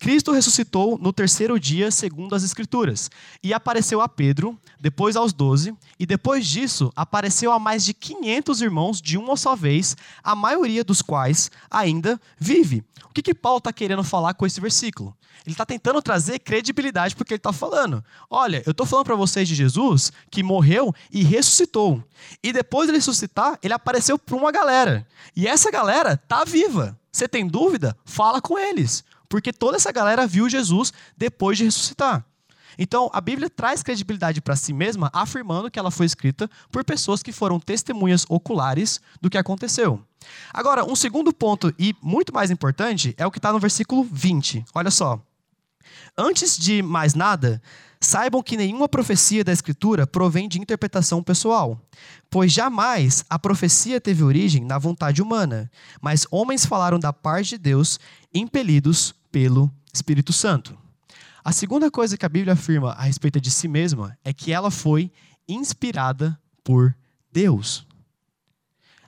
Cristo 0.01 0.31
ressuscitou 0.31 0.98
no 0.98 1.13
terceiro 1.13 1.59
dia, 1.59 1.92
segundo 1.92 2.33
as 2.33 2.44
Escrituras, 2.44 3.12
e 3.44 3.53
apareceu 3.53 4.01
a 4.01 4.09
Pedro, 4.09 4.59
depois 4.80 5.15
aos 5.15 5.31
doze, 5.31 5.77
e 6.00 6.07
depois 6.07 6.48
disso 6.48 6.92
apareceu 6.95 7.51
a 7.51 7.59
mais 7.59 7.86
de 7.86 7.94
500 7.94 8.63
irmãos 8.63 9.00
de 9.00 9.15
uma 9.15 9.38
só 9.38 9.56
vez, 9.56 9.95
a 10.24 10.33
maioria 10.33 10.83
dos 10.83 11.03
quais 11.03 11.51
ainda 11.69 12.19
vive. 12.39 12.83
O 13.06 13.13
que, 13.13 13.21
que 13.21 13.36
Paulo 13.36 13.59
está 13.59 13.71
querendo 13.71 14.03
falar 14.03 14.33
com 14.33 14.44
esse 14.44 14.59
versículo? 14.59 15.15
Ele 15.45 15.53
está 15.53 15.68
tentando 15.68 16.01
trazer 16.01 16.39
credibilidade 16.39 17.15
porque 17.15 17.33
ele 17.33 17.38
está 17.38 17.54
falando. 17.54 18.04
Olha, 18.27 18.63
eu 18.65 18.71
estou 18.71 18.88
falando 18.88 19.06
para 19.06 19.15
vocês 19.15 19.47
de 19.47 19.54
Jesus 19.54 20.12
que 20.31 20.42
morreu 20.42 20.92
e 21.12 21.21
ressuscitou. 21.21 22.04
E 22.42 22.51
depois 22.51 22.88
de 22.88 22.95
ressuscitar, 22.95 23.59
ele 23.62 23.74
apareceu 23.74 24.18
para 24.18 24.36
uma 24.36 24.51
galera. 24.51 25.06
E 25.36 25.47
essa 25.47 25.69
galera 25.69 26.13
está 26.13 26.44
viva. 26.44 27.00
Você 27.12 27.27
tem 27.27 27.45
dúvida? 27.45 27.95
Fala 28.06 28.42
com 28.42 28.57
eles. 28.57 29.04
Porque 29.31 29.54
toda 29.54 29.78
essa 29.78 29.94
galera 29.94 30.28
viu 30.28 30.50
Jesus 30.50 30.92
depois 31.16 31.57
de 31.57 31.63
ressuscitar. 31.63 32.25
Então, 32.78 33.10
a 33.13 33.22
Bíblia 33.22 33.50
traz 33.50 33.81
credibilidade 33.81 34.42
para 34.42 34.57
si 34.57 34.74
mesma, 34.74 35.10
afirmando 35.13 35.72
que 35.72 35.80
ela 35.80 35.89
foi 35.89 36.06
escrita 36.06 36.50
por 36.69 36.83
pessoas 36.83 37.24
que 37.24 37.31
foram 37.31 37.57
testemunhas 37.57 38.25
oculares 38.28 39.00
do 39.22 39.30
que 39.30 39.38
aconteceu. 39.38 40.04
Agora, 40.54 40.83
um 40.83 40.98
segundo 40.98 41.31
ponto, 41.33 41.74
e 41.80 41.95
muito 42.01 42.33
mais 42.33 42.51
importante, 42.51 43.16
é 43.18 43.25
o 43.25 43.31
que 43.31 43.39
está 43.39 43.54
no 43.54 43.60
versículo 43.60 44.04
20. 44.04 44.66
Olha 44.75 44.92
só. 44.92 45.22
Antes 46.18 46.57
de 46.57 46.81
mais 46.81 47.13
nada, 47.13 47.62
saibam 48.01 48.44
que 48.44 48.57
nenhuma 48.57 48.89
profecia 48.89 49.45
da 49.45 49.54
Escritura 49.54 50.06
provém 50.06 50.50
de 50.50 50.60
interpretação 50.60 51.24
pessoal, 51.24 51.80
pois 52.30 52.51
jamais 52.51 53.24
a 53.30 53.39
profecia 53.39 54.01
teve 54.01 54.24
origem 54.24 54.66
na 54.66 54.78
vontade 54.78 55.22
humana, 55.22 55.72
mas 56.01 56.28
homens 56.30 56.66
falaram 56.66 57.00
da 57.00 57.13
parte 57.13 57.51
de 57.51 57.57
Deus, 57.60 57.98
impelidos 58.33 59.16
pelo 59.31 59.72
Espírito 59.94 60.33
Santo. 60.33 60.78
A 61.44 61.51
segunda 61.51 61.89
coisa 61.89 62.18
que 62.18 62.25
a 62.25 62.30
Bíblia 62.30 62.54
afirma 62.54 62.92
a 62.92 63.04
respeito 63.04 63.42
de 63.42 63.50
si 63.50 63.68
mesma 63.68 64.18
é 64.24 64.31
que 64.31 64.51
ela 64.51 64.69
foi 64.69 65.12
inspirada 65.48 66.39
por 66.63 66.95
Deus. 67.31 67.86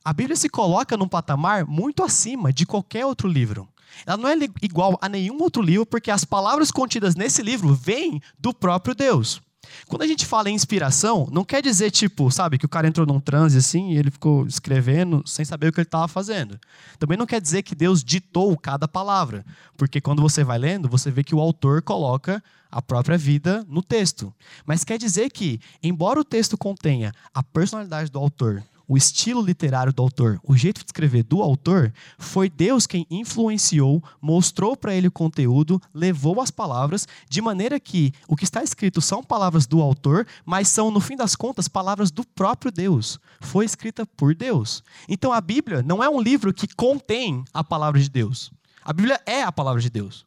A 0.04 0.12
Bíblia 0.12 0.36
se 0.36 0.50
coloca 0.50 0.98
num 0.98 1.08
patamar 1.08 1.66
muito 1.66 2.04
acima 2.04 2.52
de 2.52 2.66
qualquer 2.66 3.06
outro 3.06 3.28
livro. 3.28 3.70
Ela 4.06 4.18
não 4.18 4.28
é 4.28 4.36
igual 4.62 4.98
a 5.02 5.08
nenhum 5.08 5.42
outro 5.42 5.62
livro, 5.62 5.86
porque 5.86 6.10
as 6.10 6.26
palavras 6.26 6.72
contidas 6.72 7.16
nesse 7.16 7.42
livro 7.42 7.74
vêm 7.74 8.20
do 8.38 8.54
próprio 8.54 8.96
Deus. 8.96 9.42
Quando 9.88 10.02
a 10.02 10.08
gente 10.08 10.26
fala 10.26 10.50
em 10.50 10.56
inspiração, 10.56 11.28
não 11.32 11.44
quer 11.44 11.62
dizer, 11.62 11.92
tipo, 11.92 12.30
sabe, 12.32 12.58
que 12.58 12.66
o 12.66 12.70
cara 12.70 12.88
entrou 12.88 13.06
num 13.06 13.20
transe 13.20 13.58
assim 13.58 13.92
e 13.92 13.98
ele 13.98 14.12
ficou 14.12 14.46
escrevendo 14.46 15.24
sem 15.26 15.46
saber 15.46 15.68
o 15.68 15.72
que 15.72 15.80
ele 15.80 15.88
estava 15.88 16.08
fazendo. 16.08 16.60
Também 17.00 17.18
não 17.18 17.26
quer 17.26 17.42
dizer 17.42 17.64
que 17.64 17.76
Deus 17.76 18.04
ditou 18.04 18.58
cada 18.58 18.88
palavra, 18.88 19.46
porque 19.78 20.02
quando 20.02 20.22
você 20.22 20.44
vai 20.44 20.58
lendo, 20.58 20.90
você 20.90 21.12
vê 21.12 21.24
que 21.24 21.36
o 21.36 21.40
autor 21.40 21.82
coloca 21.82 22.44
a 22.72 22.82
própria 22.82 23.18
vida 23.18 23.66
no 23.70 23.84
texto. 23.84 24.34
Mas 24.66 24.84
quer 24.84 24.98
dizer 24.98 25.30
que, 25.32 25.60
embora 25.82 26.20
o 26.20 26.26
texto 26.26 26.58
contenha 26.58 27.14
a 27.34 27.44
personalidade 27.44 28.12
do 28.12 28.20
autor 28.20 28.64
o 28.88 28.98
estilo 28.98 29.42
literário 29.42 29.94
do 29.94 30.02
autor, 30.02 30.40
o 30.44 30.56
jeito 30.56 30.80
de 30.80 30.86
escrever 30.86 31.24
do 31.24 31.42
autor, 31.42 31.94
foi 32.18 32.50
Deus 32.50 32.86
quem 32.86 33.08
influenciou, 33.10 34.04
mostrou 34.22 34.76
para 34.76 34.94
ele 34.94 35.08
o 35.08 35.12
conteúdo, 35.12 35.82
levou 35.94 36.42
as 36.42 36.52
palavras, 36.52 37.08
de 37.30 37.42
maneira 37.42 37.80
que 37.80 38.14
o 38.28 38.36
que 38.36 38.44
está 38.44 38.64
escrito 38.64 39.02
são 39.02 39.24
palavras 39.24 39.66
do 39.66 39.82
autor, 39.82 40.28
mas 40.46 40.68
são, 40.68 40.92
no 40.92 41.00
fim 41.00 41.16
das 41.16 41.36
contas, 41.36 41.68
palavras 41.68 42.12
do 42.12 42.26
próprio 42.26 42.72
Deus. 42.72 43.20
Foi 43.42 43.66
escrita 43.66 44.06
por 44.06 44.36
Deus. 44.36 44.84
Então 45.08 45.32
a 45.32 45.42
Bíblia 45.42 45.82
não 45.82 46.04
é 46.04 46.10
um 46.10 46.22
livro 46.22 46.54
que 46.54 46.68
contém 46.68 47.44
a 47.54 47.64
palavra 47.64 48.00
de 48.00 48.10
Deus. 48.10 48.52
A 48.84 48.92
Bíblia 48.92 49.20
é 49.26 49.44
a 49.44 49.52
palavra 49.52 49.82
de 49.82 49.90
Deus. 49.90 50.26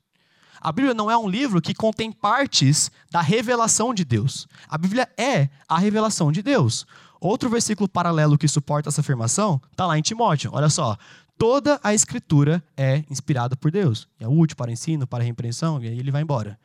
A 0.61 0.73
Bíblia 0.73 0.95
não 0.95 1.11
é 1.11 1.17
um 1.17 1.29
livro 1.29 1.61
que 1.61 1.75
contém 1.75 2.11
partes 2.11 2.91
da 3.11 3.21
revelação 3.21 3.95
de 3.95 4.05
Deus. 4.05 4.49
A 4.69 4.77
Bíblia 4.77 5.09
é 5.17 5.49
a 5.69 5.79
revelação 5.79 6.33
de 6.33 6.43
Deus. 6.43 6.87
Outro 7.21 7.49
versículo 7.49 7.89
paralelo 7.89 8.39
que 8.39 8.49
suporta 8.49 8.89
essa 8.89 9.01
afirmação 9.01 9.61
está 9.71 9.87
lá 9.87 9.99
em 9.99 10.03
Timóteo. 10.03 10.51
Olha 10.53 10.69
só. 10.69 10.97
Toda 11.39 11.79
a 11.83 11.93
escritura 11.93 12.65
é 12.77 13.05
inspirada 13.11 13.55
por 13.57 13.71
Deus. 13.71 14.09
É 14.19 14.27
útil 14.27 14.57
para 14.57 14.73
ensino, 14.73 15.07
para 15.07 15.23
repreensão, 15.23 15.83
e 15.83 15.89
aí 15.89 15.99
ele 15.99 16.11
vai 16.11 16.23
embora. 16.23 16.59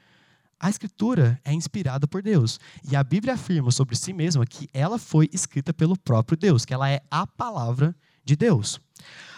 A 0.57 0.69
escritura 0.69 1.39
é 1.43 1.51
inspirada 1.51 2.07
por 2.07 2.21
Deus. 2.21 2.59
E 2.89 2.95
a 2.95 3.03
Bíblia 3.03 3.33
afirma 3.33 3.71
sobre 3.71 3.95
si 3.95 4.13
mesma 4.13 4.45
que 4.45 4.69
ela 4.73 4.97
foi 4.97 5.29
escrita 5.33 5.73
pelo 5.73 5.97
próprio 5.97 6.37
Deus, 6.37 6.63
que 6.63 6.73
ela 6.73 6.89
é 6.89 7.01
a 7.09 7.27
palavra 7.27 7.93
de 8.23 8.35
Deus. 8.35 8.79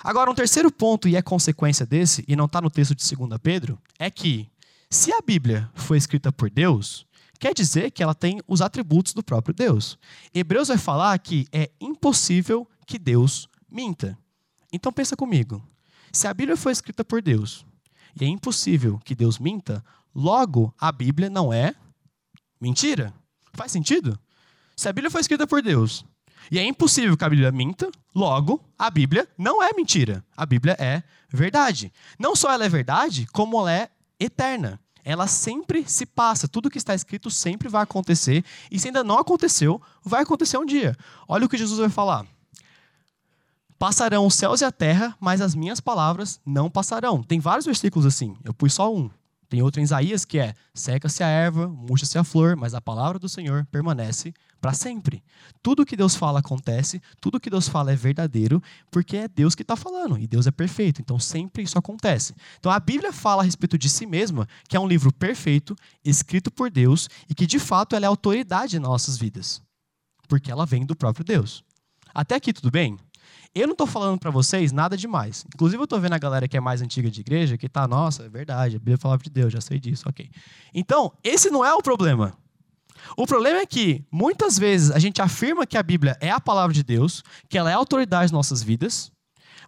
Agora, 0.03 0.29
um 0.29 0.35
terceiro 0.35 0.69
ponto, 0.69 1.07
e 1.07 1.15
é 1.15 1.21
consequência 1.21 1.85
desse, 1.85 2.23
e 2.27 2.35
não 2.35 2.45
está 2.45 2.61
no 2.61 2.69
texto 2.69 2.93
de 2.93 3.15
2 3.15 3.39
Pedro, 3.41 3.79
é 3.97 4.11
que 4.11 4.51
se 4.89 5.11
a 5.11 5.21
Bíblia 5.25 5.69
foi 5.73 5.97
escrita 5.97 6.31
por 6.31 6.49
Deus, 6.49 7.07
quer 7.39 7.53
dizer 7.53 7.91
que 7.91 8.01
ela 8.01 8.15
tem 8.15 8.41
os 8.47 8.61
atributos 8.61 9.13
do 9.13 9.23
próprio 9.23 9.53
Deus. 9.53 9.97
Hebreus 10.33 10.67
vai 10.67 10.77
falar 10.77 11.17
que 11.19 11.47
é 11.51 11.69
impossível 11.79 12.67
que 12.85 12.97
Deus 12.97 13.47
minta. 13.69 14.17
Então 14.71 14.91
pensa 14.91 15.15
comigo. 15.15 15.61
Se 16.11 16.27
a 16.27 16.33
Bíblia 16.33 16.55
foi 16.55 16.71
escrita 16.71 17.03
por 17.03 17.21
Deus 17.21 17.65
e 18.19 18.23
é 18.23 18.27
impossível 18.27 18.99
que 19.03 19.15
Deus 19.15 19.39
minta, 19.39 19.83
logo 20.13 20.73
a 20.79 20.91
Bíblia 20.91 21.29
não 21.29 21.51
é 21.51 21.75
mentira. 22.61 23.13
Faz 23.53 23.71
sentido? 23.71 24.19
Se 24.75 24.87
a 24.87 24.93
Bíblia 24.93 25.11
foi 25.11 25.21
escrita 25.21 25.45
por 25.47 25.61
Deus 25.61 26.05
e 26.51 26.59
é 26.59 26.63
impossível 26.63 27.15
que 27.17 27.23
a 27.23 27.29
Bíblia 27.29 27.51
minta, 27.51 27.89
logo 28.13 28.63
a 28.77 28.89
Bíblia 28.89 29.27
não 29.37 29.61
é 29.61 29.71
mentira. 29.73 30.23
A 30.35 30.45
Bíblia 30.45 30.75
é 30.79 31.03
verdade. 31.29 31.91
Não 32.19 32.35
só 32.35 32.51
ela 32.51 32.65
é 32.65 32.69
verdade, 32.69 33.25
como 33.27 33.57
ela 33.59 33.71
é 33.71 33.89
eterna. 34.19 34.79
Ela 35.03 35.27
sempre 35.27 35.83
se 35.87 36.05
passa. 36.05 36.47
Tudo 36.47 36.69
que 36.69 36.77
está 36.77 36.93
escrito 36.95 37.29
sempre 37.29 37.69
vai 37.69 37.83
acontecer. 37.83 38.43
E 38.71 38.79
se 38.79 38.87
ainda 38.87 39.03
não 39.03 39.19
aconteceu, 39.19 39.81
vai 40.03 40.23
acontecer 40.23 40.57
um 40.57 40.65
dia. 40.65 40.95
Olha 41.27 41.45
o 41.45 41.49
que 41.49 41.57
Jesus 41.57 41.79
vai 41.79 41.89
falar. 41.89 42.25
Passarão 43.77 44.25
os 44.25 44.35
céus 44.35 44.61
e 44.61 44.65
a 44.65 44.71
terra, 44.71 45.15
mas 45.19 45.41
as 45.41 45.53
minhas 45.53 45.81
palavras 45.81 46.39
não 46.45 46.69
passarão. 46.69 47.21
Tem 47.21 47.39
vários 47.39 47.65
versículos 47.65 48.05
assim. 48.05 48.35
Eu 48.43 48.53
pus 48.53 48.73
só 48.73 48.93
um. 48.93 49.09
Tem 49.49 49.61
outro 49.61 49.81
em 49.81 49.83
Isaías 49.83 50.23
que 50.23 50.39
é: 50.39 50.53
seca-se 50.73 51.21
a 51.21 51.27
erva, 51.27 51.67
murcha-se 51.67 52.17
a 52.17 52.23
flor, 52.23 52.55
mas 52.55 52.73
a 52.73 52.81
palavra 52.81 53.19
do 53.19 53.27
Senhor 53.27 53.67
permanece 53.71 54.33
para 54.63 54.71
sempre. 54.71 55.21
Tudo 55.61 55.85
que 55.85 55.97
Deus 55.97 56.15
fala 56.15 56.39
acontece, 56.39 57.01
tudo 57.19 57.37
que 57.37 57.49
Deus 57.49 57.67
fala 57.67 57.91
é 57.91 57.97
verdadeiro, 57.97 58.63
porque 58.89 59.17
é 59.17 59.27
Deus 59.27 59.55
que 59.55 59.61
está 59.61 59.75
falando 59.75 60.17
e 60.17 60.25
Deus 60.25 60.47
é 60.47 60.51
perfeito. 60.51 61.01
Então 61.01 61.19
sempre 61.19 61.63
isso 61.63 61.77
acontece. 61.77 62.33
Então 62.59 62.71
a 62.71 62.79
Bíblia 62.79 63.11
fala 63.11 63.41
a 63.41 63.45
respeito 63.45 63.77
de 63.77 63.89
si 63.89 64.05
mesma, 64.05 64.47
que 64.69 64.77
é 64.77 64.79
um 64.79 64.87
livro 64.87 65.11
perfeito, 65.11 65.75
escrito 66.01 66.49
por 66.49 66.71
Deus 66.71 67.09
e 67.29 67.35
que 67.35 67.45
de 67.45 67.59
fato 67.59 67.93
ela 67.93 68.05
é 68.05 68.07
autoridade 68.07 68.79
nas 68.79 68.89
nossas 68.89 69.17
vidas, 69.17 69.61
porque 70.29 70.49
ela 70.49 70.65
vem 70.65 70.85
do 70.85 70.95
próprio 70.95 71.25
Deus. 71.25 71.61
Até 72.13 72.35
aqui 72.35 72.53
tudo 72.53 72.71
bem? 72.71 72.97
Eu 73.53 73.67
não 73.67 73.73
estou 73.73 73.85
falando 73.85 74.17
para 74.17 74.31
vocês 74.31 74.71
nada 74.71 74.95
demais. 74.95 75.45
Inclusive, 75.53 75.81
eu 75.81 75.83
estou 75.83 75.99
vendo 75.99 76.13
a 76.13 76.17
galera 76.17 76.47
que 76.47 76.55
é 76.55 76.61
mais 76.61 76.81
antiga 76.81 77.11
de 77.11 77.19
igreja 77.19 77.57
que 77.57 77.67
tá, 77.67 77.85
nossa, 77.85 78.23
é 78.23 78.29
verdade, 78.29 78.77
a 78.77 78.79
Bíblia 78.79 78.97
fala 78.97 79.17
de 79.17 79.29
Deus, 79.29 79.51
já 79.51 79.59
sei 79.59 79.77
disso, 79.77 80.07
ok. 80.07 80.29
Então, 80.73 81.11
esse 81.21 81.51
não 81.51 81.65
é 81.65 81.73
o 81.73 81.81
problema. 81.81 82.33
O 83.15 83.27
problema 83.27 83.59
é 83.59 83.65
que, 83.65 84.03
muitas 84.11 84.57
vezes, 84.57 84.89
a 84.91 84.99
gente 84.99 85.21
afirma 85.21 85.67
que 85.67 85.77
a 85.77 85.83
Bíblia 85.83 86.17
é 86.19 86.31
a 86.31 86.39
palavra 86.39 86.73
de 86.73 86.83
Deus, 86.83 87.23
que 87.47 87.57
ela 87.57 87.69
é 87.69 87.73
a 87.73 87.77
autoridade 87.77 88.23
nas 88.23 88.31
nossas 88.31 88.63
vidas, 88.63 89.11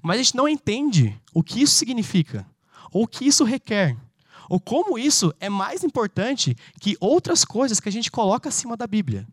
mas 0.01 0.15
a 0.15 0.23
gente 0.23 0.35
não 0.35 0.47
entende 0.47 1.19
o 1.33 1.43
que 1.43 1.61
isso 1.61 1.75
significa, 1.75 2.45
ou 2.91 3.03
o 3.03 3.07
que 3.07 3.25
isso 3.25 3.43
requer, 3.43 3.95
ou 4.49 4.59
como 4.59 4.97
isso 4.97 5.33
é 5.39 5.49
mais 5.49 5.83
importante 5.83 6.55
que 6.79 6.97
outras 6.99 7.45
coisas 7.45 7.79
que 7.79 7.89
a 7.89 7.91
gente 7.91 8.11
coloca 8.11 8.49
acima 8.49 8.75
da 8.77 8.87
Bíblia. 8.87 9.27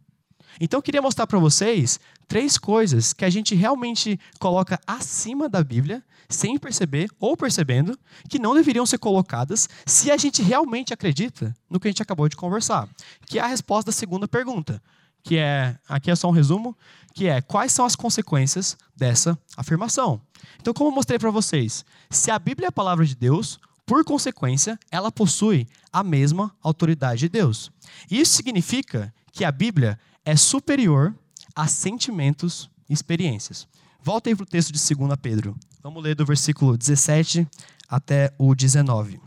Então 0.60 0.78
eu 0.78 0.82
queria 0.82 1.02
mostrar 1.02 1.26
para 1.26 1.38
vocês 1.38 1.98
três 2.28 2.56
coisas 2.56 3.12
que 3.12 3.24
a 3.24 3.30
gente 3.30 3.54
realmente 3.54 4.18
coloca 4.38 4.80
acima 4.86 5.48
da 5.48 5.62
Bíblia, 5.62 6.02
sem 6.28 6.58
perceber 6.58 7.10
ou 7.20 7.36
percebendo, 7.36 7.98
que 8.28 8.38
não 8.38 8.54
deveriam 8.54 8.86
ser 8.86 8.98
colocadas 8.98 9.68
se 9.84 10.10
a 10.10 10.16
gente 10.16 10.42
realmente 10.42 10.92
acredita 10.92 11.54
no 11.68 11.78
que 11.78 11.88
a 11.88 11.90
gente 11.90 12.02
acabou 12.02 12.28
de 12.28 12.36
conversar. 12.36 12.88
Que 13.26 13.38
é 13.38 13.42
a 13.42 13.46
resposta 13.46 13.90
da 13.90 13.92
segunda 13.92 14.26
pergunta, 14.26 14.82
que 15.22 15.36
é, 15.36 15.76
aqui 15.88 16.10
é 16.10 16.16
só 16.16 16.28
um 16.28 16.32
resumo, 16.32 16.76
que 17.14 17.26
é 17.26 17.40
quais 17.40 17.72
são 17.72 17.84
as 17.84 17.94
consequências 17.94 18.76
dessa 18.96 19.38
afirmação. 19.56 20.20
Então, 20.60 20.72
como 20.72 20.90
eu 20.90 20.94
mostrei 20.94 21.18
para 21.18 21.30
vocês, 21.30 21.84
se 22.10 22.30
a 22.30 22.38
Bíblia 22.38 22.66
é 22.66 22.68
a 22.68 22.72
palavra 22.72 23.04
de 23.04 23.14
Deus, 23.14 23.58
por 23.84 24.04
consequência, 24.04 24.78
ela 24.90 25.12
possui 25.12 25.66
a 25.92 26.02
mesma 26.02 26.54
autoridade 26.62 27.20
de 27.20 27.28
Deus. 27.28 27.70
Isso 28.10 28.34
significa 28.34 29.12
que 29.32 29.44
a 29.44 29.52
Bíblia 29.52 29.98
é 30.24 30.36
superior 30.36 31.14
a 31.54 31.66
sentimentos 31.66 32.70
e 32.88 32.92
experiências. 32.92 33.66
Volta 34.02 34.30
aí 34.30 34.36
para 34.36 34.44
o 34.44 34.46
texto 34.46 34.72
de 34.72 34.94
2 34.94 35.16
Pedro. 35.20 35.56
Vamos 35.82 36.02
ler 36.02 36.14
do 36.14 36.24
versículo 36.24 36.76
17 36.76 37.46
até 37.88 38.32
o 38.38 38.54
19. 38.54 39.20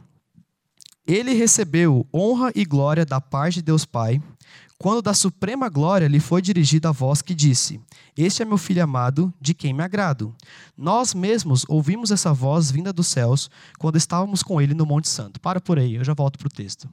Ele 1.08 1.34
recebeu 1.34 2.08
honra 2.14 2.52
e 2.56 2.66
glória 2.66 3.06
da 3.06 3.22
parte 3.22 3.56
de 3.56 3.62
Deus 3.62 3.86
Pai, 3.86 4.22
quando 4.78 5.02
da 5.02 5.14
suprema 5.14 5.70
glória 5.70 6.08
lhe 6.08 6.20
foi 6.20 6.42
dirigida 6.42 6.90
a 6.90 6.92
voz 6.92 7.22
que 7.22 7.36
disse: 7.36 7.80
Este 8.18 8.42
é 8.42 8.46
meu 8.46 8.58
filho 8.58 8.84
amado, 8.84 9.34
de 9.40 9.54
quem 9.54 9.74
me 9.74 9.84
agrado. 9.84 10.36
Nós 10.76 11.14
mesmos 11.14 11.64
ouvimos 11.68 12.12
essa 12.12 12.34
voz 12.34 12.72
vinda 12.72 12.92
dos 12.92 13.08
céus 13.08 13.50
quando 13.78 13.98
estávamos 13.98 14.42
com 14.42 14.60
ele 14.60 14.74
no 14.74 14.86
Monte 14.86 15.08
Santo. 15.08 15.40
Para 15.40 15.62
por 15.62 15.78
aí, 15.78 15.96
eu 15.96 16.04
já 16.04 16.14
volto 16.14 16.40
para 16.40 16.48
o 16.48 16.52
texto. 16.52 16.90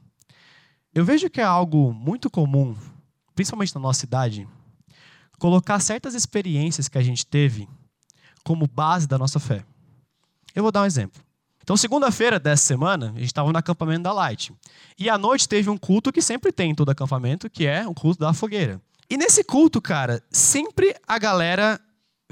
Eu 0.93 1.03
vejo 1.03 1.29
que 1.29 1.41
é 1.41 1.43
algo 1.43 1.91
muito 1.91 2.29
comum 2.29 2.75
principalmente 3.35 3.73
na 3.75 3.81
nossa 3.81 4.01
cidade, 4.01 4.47
colocar 5.39 5.79
certas 5.79 6.13
experiências 6.13 6.87
que 6.87 6.97
a 6.97 7.03
gente 7.03 7.25
teve 7.25 7.67
como 8.43 8.67
base 8.67 9.07
da 9.07 9.17
nossa 9.17 9.39
fé. 9.39 9.65
Eu 10.55 10.63
vou 10.63 10.71
dar 10.71 10.83
um 10.83 10.85
exemplo. 10.85 11.21
Então, 11.61 11.77
segunda-feira 11.77 12.39
dessa 12.39 12.63
semana, 12.65 13.07
a 13.15 13.19
gente 13.19 13.25
estava 13.25 13.51
no 13.51 13.57
acampamento 13.57 14.03
da 14.03 14.11
Light. 14.11 14.53
E 14.99 15.09
à 15.09 15.17
noite 15.17 15.47
teve 15.47 15.69
um 15.69 15.77
culto 15.77 16.11
que 16.11 16.21
sempre 16.21 16.51
tem 16.51 16.71
em 16.71 16.75
todo 16.75 16.89
acampamento, 16.89 17.49
que 17.49 17.65
é 17.65 17.87
o 17.87 17.93
culto 17.93 18.19
da 18.19 18.33
fogueira. 18.33 18.81
E 19.09 19.17
nesse 19.17 19.43
culto, 19.43 19.81
cara, 19.81 20.21
sempre 20.29 20.95
a 21.07 21.17
galera 21.17 21.79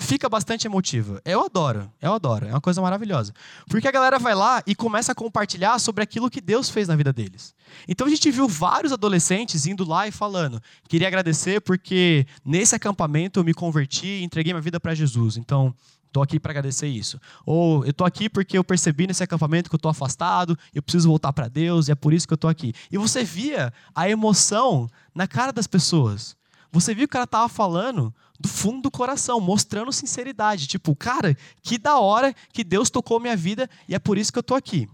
fica 0.01 0.27
bastante 0.27 0.67
emotiva. 0.67 1.21
Eu 1.23 1.45
adoro, 1.45 1.91
eu 2.01 2.13
adoro, 2.13 2.47
é 2.47 2.51
uma 2.51 2.61
coisa 2.61 2.81
maravilhosa. 2.81 3.33
Porque 3.69 3.87
a 3.87 3.91
galera 3.91 4.19
vai 4.19 4.35
lá 4.35 4.61
e 4.65 4.75
começa 4.75 5.11
a 5.11 5.15
compartilhar 5.15 5.79
sobre 5.79 6.03
aquilo 6.03 6.29
que 6.29 6.41
Deus 6.41 6.69
fez 6.69 6.87
na 6.87 6.95
vida 6.95 7.13
deles. 7.13 7.53
Então 7.87 8.07
a 8.07 8.09
gente 8.09 8.29
viu 8.29 8.47
vários 8.47 8.91
adolescentes 8.91 9.65
indo 9.65 9.87
lá 9.87 10.07
e 10.07 10.11
falando: 10.11 10.61
queria 10.87 11.07
agradecer 11.07 11.61
porque 11.61 12.25
nesse 12.43 12.75
acampamento 12.75 13.39
eu 13.39 13.43
me 13.43 13.53
converti 13.53 14.07
e 14.07 14.23
entreguei 14.23 14.53
minha 14.53 14.61
vida 14.61 14.79
para 14.79 14.93
Jesus. 14.93 15.37
Então, 15.37 15.73
Estou 16.11 16.21
aqui 16.21 16.41
para 16.41 16.51
agradecer 16.51 16.87
isso. 16.87 17.17
Ou 17.45 17.85
eu 17.85 17.91
estou 17.91 18.05
aqui 18.05 18.27
porque 18.27 18.57
eu 18.57 18.65
percebi 18.65 19.07
nesse 19.07 19.23
acampamento 19.23 19.69
que 19.69 19.75
eu 19.75 19.77
estou 19.77 19.89
afastado, 19.89 20.59
eu 20.75 20.83
preciso 20.83 21.07
voltar 21.07 21.31
para 21.31 21.47
Deus 21.47 21.87
e 21.87 21.93
é 21.93 21.95
por 21.95 22.11
isso 22.13 22.27
que 22.27 22.33
eu 22.33 22.35
estou 22.35 22.49
aqui. 22.49 22.73
E 22.91 22.97
você 22.97 23.23
via 23.23 23.71
a 23.95 24.09
emoção 24.09 24.89
na 25.15 25.25
cara 25.25 25.53
das 25.53 25.67
pessoas. 25.67 26.35
Você 26.69 26.93
viu 26.93 27.07
que 27.07 27.11
o 27.11 27.13
cara 27.13 27.23
estava 27.23 27.47
falando 27.47 28.13
do 28.41 28.47
fundo 28.47 28.81
do 28.81 28.91
coração, 28.91 29.39
mostrando 29.39 29.91
sinceridade. 29.91 30.67
Tipo, 30.67 30.95
cara, 30.95 31.37
que 31.61 31.77
da 31.77 31.99
hora 31.99 32.33
que 32.51 32.63
Deus 32.63 32.89
tocou 32.89 33.19
minha 33.19 33.37
vida 33.37 33.69
e 33.87 33.95
é 33.95 33.99
por 33.99 34.17
isso 34.17 34.33
que 34.33 34.39
eu 34.39 34.41
estou 34.41 34.57
aqui. 34.57 34.89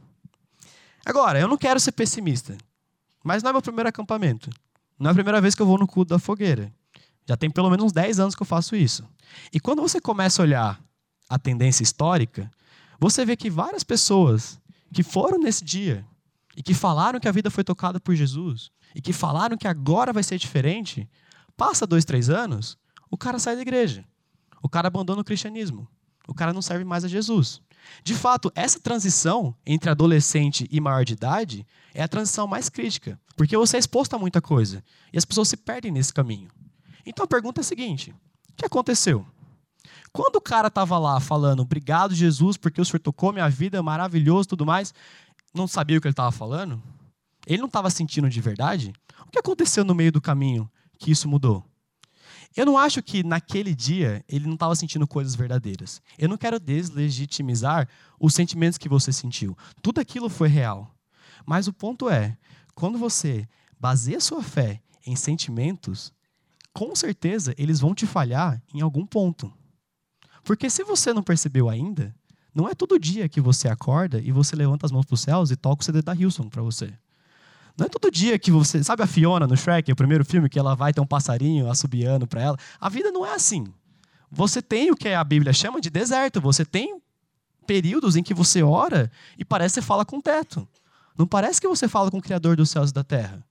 Agora, 1.05 1.39
eu 1.39 1.47
não 1.47 1.57
quero 1.57 1.79
ser 1.79 1.93
pessimista, 1.93 2.57
mas 3.23 3.41
não 3.41 3.49
é 3.49 3.53
meu 3.53 3.61
primeiro 3.61 3.87
acampamento. 3.87 4.49
Não 4.99 5.09
é 5.09 5.11
a 5.11 5.15
primeira 5.15 5.39
vez 5.39 5.55
que 5.55 5.61
eu 5.61 5.65
vou 5.65 5.77
no 5.77 5.87
culto 5.87 6.09
da 6.09 6.19
fogueira. 6.19 6.73
Já 7.25 7.37
tem 7.37 7.49
pelo 7.49 7.69
menos 7.69 7.85
uns 7.85 7.91
10 7.93 8.19
anos 8.19 8.35
que 8.35 8.41
eu 8.41 8.45
faço 8.45 8.75
isso. 8.75 9.03
E 9.53 9.59
quando 9.59 9.81
você 9.81 10.01
começa 10.01 10.41
a 10.41 10.43
olhar 10.43 10.81
a 11.29 11.39
tendência 11.39 11.83
histórica, 11.83 12.51
você 12.99 13.25
vê 13.25 13.35
que 13.35 13.49
várias 13.49 13.83
pessoas 13.83 14.59
que 14.93 15.03
foram 15.03 15.39
nesse 15.39 15.63
dia 15.63 16.05
e 16.55 16.63
que 16.63 16.73
falaram 16.73 17.19
que 17.19 17.27
a 17.27 17.31
vida 17.31 17.49
foi 17.49 17.63
tocada 17.63 17.99
por 17.99 18.15
Jesus 18.15 18.71
e 18.95 19.01
que 19.01 19.13
falaram 19.13 19.57
que 19.57 19.67
agora 19.67 20.11
vai 20.11 20.23
ser 20.23 20.37
diferente, 20.37 21.07
passa 21.55 21.85
dois, 21.85 22.03
três 22.03 22.29
anos, 22.29 22.77
o 23.09 23.17
cara 23.17 23.39
sai 23.39 23.55
da 23.55 23.61
igreja. 23.61 24.05
O 24.61 24.69
cara 24.69 24.87
abandona 24.87 25.21
o 25.21 25.25
cristianismo. 25.25 25.87
O 26.27 26.33
cara 26.33 26.53
não 26.53 26.61
serve 26.61 26.83
mais 26.83 27.05
a 27.05 27.07
Jesus. 27.07 27.61
De 28.03 28.13
fato, 28.13 28.51
essa 28.53 28.79
transição 28.79 29.55
entre 29.65 29.89
adolescente 29.89 30.67
e 30.69 30.81
maior 30.81 31.05
de 31.05 31.13
idade 31.13 31.65
é 31.93 32.03
a 32.03 32.07
transição 32.07 32.47
mais 32.47 32.69
crítica, 32.69 33.19
porque 33.35 33.55
você 33.55 33.77
é 33.77 33.79
exposto 33.79 34.13
a 34.13 34.19
muita 34.19 34.41
coisa 34.41 34.83
e 35.11 35.17
as 35.17 35.25
pessoas 35.25 35.47
se 35.47 35.55
perdem 35.55 35.91
nesse 35.91 36.13
caminho. 36.13 36.49
Então 37.05 37.23
a 37.23 37.27
pergunta 37.27 37.61
é 37.61 37.63
a 37.63 37.65
seguinte: 37.65 38.13
o 38.51 38.55
que 38.55 38.65
aconteceu? 38.65 39.25
Quando 40.11 40.37
o 40.37 40.41
cara 40.41 40.67
estava 40.67 40.97
lá 40.97 41.19
falando, 41.19 41.61
obrigado 41.61 42.13
Jesus, 42.13 42.57
porque 42.57 42.81
o 42.81 42.85
Senhor 42.85 42.99
tocou 42.99 43.31
minha 43.31 43.49
vida, 43.49 43.81
maravilhoso 43.81 44.49
tudo 44.49 44.65
mais, 44.65 44.93
não 45.53 45.67
sabia 45.67 45.97
o 45.97 46.01
que 46.01 46.07
ele 46.07 46.13
estava 46.13 46.31
falando? 46.31 46.81
Ele 47.45 47.59
não 47.59 47.67
estava 47.67 47.89
sentindo 47.89 48.29
de 48.29 48.41
verdade? 48.41 48.93
O 49.25 49.31
que 49.31 49.39
aconteceu 49.39 49.85
no 49.85 49.95
meio 49.95 50.11
do 50.11 50.19
caminho 50.19 50.69
que 50.97 51.11
isso 51.11 51.29
mudou? 51.29 51.63
Eu 52.57 52.65
não 52.65 52.75
acho 52.75 53.03
que 53.03 53.23
naquele 53.23 53.75
dia 53.75 54.25
ele 54.27 54.47
não 54.47 54.55
estava 54.55 54.75
sentindo 54.75 55.07
coisas 55.07 55.35
verdadeiras. 55.35 56.01
Eu 56.17 56.27
não 56.27 56.37
quero 56.37 56.59
deslegitimizar 56.59 57.87
os 58.19 58.33
sentimentos 58.33 58.79
que 58.79 58.89
você 58.89 59.13
sentiu. 59.13 59.55
Tudo 59.79 60.01
aquilo 60.01 60.27
foi 60.27 60.47
real. 60.47 60.91
Mas 61.45 61.67
o 61.67 61.73
ponto 61.73 62.09
é, 62.09 62.35
quando 62.73 62.97
você 62.97 63.47
baseia 63.79 64.19
sua 64.19 64.41
fé 64.41 64.81
em 65.05 65.15
sentimentos, 65.15 66.11
com 66.73 66.95
certeza 66.95 67.53
eles 67.59 67.79
vão 67.79 67.93
te 67.93 68.07
falhar 68.07 68.59
em 68.73 68.81
algum 68.81 69.05
ponto. 69.05 69.53
Porque 70.43 70.67
se 70.67 70.83
você 70.83 71.13
não 71.13 71.21
percebeu 71.21 71.69
ainda, 71.69 72.15
não 72.55 72.67
é 72.67 72.73
todo 72.73 72.99
dia 72.99 73.29
que 73.29 73.39
você 73.39 73.67
acorda 73.67 74.19
e 74.19 74.31
você 74.31 74.55
levanta 74.55 74.83
as 74.83 74.91
mãos 74.91 75.05
para 75.05 75.13
os 75.13 75.21
céus 75.21 75.51
e 75.51 75.55
toca 75.55 75.83
o 75.83 75.85
CD 75.85 76.01
da 76.01 76.15
Hilson 76.15 76.49
para 76.49 76.63
você. 76.63 76.91
Não 77.77 77.85
é 77.85 77.89
todo 77.89 78.09
dia 78.09 78.39
que 78.39 78.49
você. 78.49 78.83
Sabe 78.83 79.03
a 79.03 79.07
Fiona 79.07 79.45
no 79.45 79.55
Shrek, 79.55 79.91
o 79.91 79.95
primeiro 79.95 80.25
filme, 80.25 80.49
que 80.49 80.57
ela 80.57 80.75
vai 80.75 80.91
ter 80.91 80.99
um 80.99 81.05
passarinho 81.05 81.69
assobiando 81.69 82.25
para 82.25 82.41
ela? 82.41 82.57
A 82.81 82.89
vida 82.89 83.11
não 83.11 83.25
é 83.25 83.35
assim. 83.35 83.67
Você 84.31 84.61
tem 84.61 84.91
o 84.91 84.95
que 84.95 85.09
a 85.09 85.23
Bíblia 85.23 85.53
chama 85.53 85.79
de 85.79 85.89
deserto. 85.89 86.41
Você 86.41 86.65
tem 86.65 86.99
períodos 87.67 88.15
em 88.15 88.23
que 88.23 88.33
você 88.33 88.63
ora 88.63 89.11
e 89.37 89.45
parece 89.45 89.75
que 89.75 89.81
você 89.81 89.87
fala 89.87 90.03
com 90.03 90.17
o 90.17 90.21
teto. 90.21 90.67
Não 91.17 91.27
parece 91.27 91.61
que 91.61 91.67
você 91.67 91.87
fala 91.87 92.09
com 92.09 92.17
o 92.17 92.21
Criador 92.21 92.55
dos 92.55 92.69
céus 92.69 92.89
e 92.89 92.93
da 92.93 93.03
terra. 93.03 93.43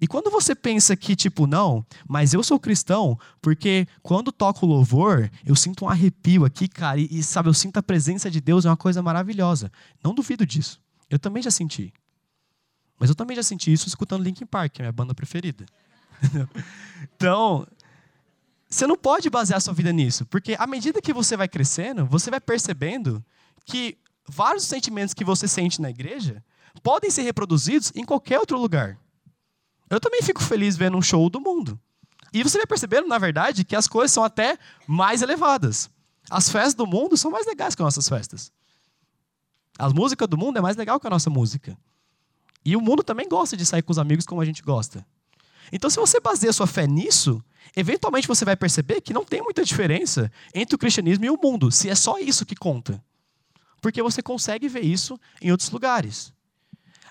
E 0.00 0.06
quando 0.06 0.30
você 0.30 0.54
pensa 0.54 0.96
que, 0.96 1.16
tipo, 1.16 1.46
não, 1.46 1.84
mas 2.06 2.34
eu 2.34 2.42
sou 2.42 2.58
cristão, 2.58 3.18
porque 3.40 3.86
quando 4.02 4.32
toco 4.32 4.66
louvor, 4.66 5.30
eu 5.46 5.54
sinto 5.54 5.84
um 5.84 5.88
arrepio 5.88 6.44
aqui, 6.44 6.68
cara, 6.68 7.00
e, 7.00 7.08
e 7.10 7.22
sabe, 7.22 7.48
eu 7.48 7.54
sinto 7.54 7.78
a 7.78 7.82
presença 7.82 8.30
de 8.30 8.40
Deus, 8.40 8.64
é 8.64 8.68
uma 8.68 8.76
coisa 8.76 9.00
maravilhosa. 9.00 9.70
Não 10.02 10.14
duvido 10.14 10.44
disso. 10.44 10.80
Eu 11.08 11.18
também 11.18 11.42
já 11.42 11.50
senti. 11.50 11.92
Mas 12.98 13.08
eu 13.08 13.14
também 13.14 13.36
já 13.36 13.42
senti 13.42 13.72
isso 13.72 13.88
escutando 13.88 14.22
Linkin 14.22 14.46
Park, 14.46 14.72
que 14.72 14.82
é 14.82 14.84
minha 14.84 14.92
banda 14.92 15.14
preferida. 15.14 15.66
então, 17.16 17.66
você 18.68 18.86
não 18.86 18.96
pode 18.96 19.28
basear 19.28 19.60
sua 19.60 19.74
vida 19.74 19.92
nisso, 19.92 20.24
porque 20.26 20.56
à 20.58 20.66
medida 20.66 21.00
que 21.00 21.12
você 21.12 21.36
vai 21.36 21.48
crescendo, 21.48 22.06
você 22.06 22.30
vai 22.30 22.40
percebendo 22.40 23.24
que 23.64 23.98
vários 24.28 24.64
sentimentos 24.64 25.14
que 25.14 25.24
você 25.24 25.46
sente 25.46 25.80
na 25.80 25.90
igreja 25.90 26.42
podem 26.82 27.10
ser 27.10 27.22
reproduzidos 27.22 27.92
em 27.94 28.04
qualquer 28.04 28.38
outro 28.38 28.58
lugar. 28.58 28.98
Eu 29.88 30.00
também 30.00 30.22
fico 30.22 30.42
feliz 30.42 30.76
vendo 30.76 30.96
um 30.96 31.02
show 31.02 31.28
do 31.28 31.40
mundo. 31.40 31.78
E 32.32 32.42
você 32.42 32.58
vai 32.58 32.66
percebendo, 32.66 33.06
na 33.06 33.18
verdade, 33.18 33.64
que 33.64 33.76
as 33.76 33.86
coisas 33.86 34.10
são 34.10 34.24
até 34.24 34.58
mais 34.88 35.22
elevadas. 35.22 35.88
As 36.28 36.48
festas 36.48 36.74
do 36.74 36.86
mundo 36.86 37.16
são 37.16 37.30
mais 37.30 37.46
legais 37.46 37.74
que 37.74 37.82
as 37.82 37.84
nossas 37.84 38.08
festas. 38.08 38.50
A 39.78 39.88
música 39.88 40.26
do 40.26 40.36
mundo 40.36 40.58
é 40.58 40.60
mais 40.60 40.76
legal 40.76 40.98
que 40.98 41.06
a 41.06 41.10
nossa 41.10 41.30
música. 41.30 41.78
E 42.64 42.76
o 42.76 42.80
mundo 42.80 43.02
também 43.02 43.28
gosta 43.28 43.56
de 43.56 43.66
sair 43.66 43.82
com 43.82 43.92
os 43.92 43.98
amigos 43.98 44.24
como 44.24 44.40
a 44.40 44.44
gente 44.44 44.62
gosta. 44.62 45.06
Então, 45.72 45.90
se 45.90 45.98
você 45.98 46.20
baseia 46.20 46.52
sua 46.52 46.66
fé 46.66 46.86
nisso, 46.86 47.42
eventualmente 47.76 48.28
você 48.28 48.44
vai 48.44 48.56
perceber 48.56 49.00
que 49.00 49.12
não 49.12 49.24
tem 49.24 49.42
muita 49.42 49.64
diferença 49.64 50.30
entre 50.54 50.74
o 50.74 50.78
cristianismo 50.78 51.24
e 51.24 51.30
o 51.30 51.38
mundo, 51.42 51.70
se 51.70 51.88
é 51.88 51.94
só 51.94 52.18
isso 52.18 52.46
que 52.46 52.54
conta. 52.54 53.02
Porque 53.80 54.02
você 54.02 54.22
consegue 54.22 54.68
ver 54.68 54.84
isso 54.84 55.18
em 55.42 55.50
outros 55.50 55.70
lugares. 55.70 56.32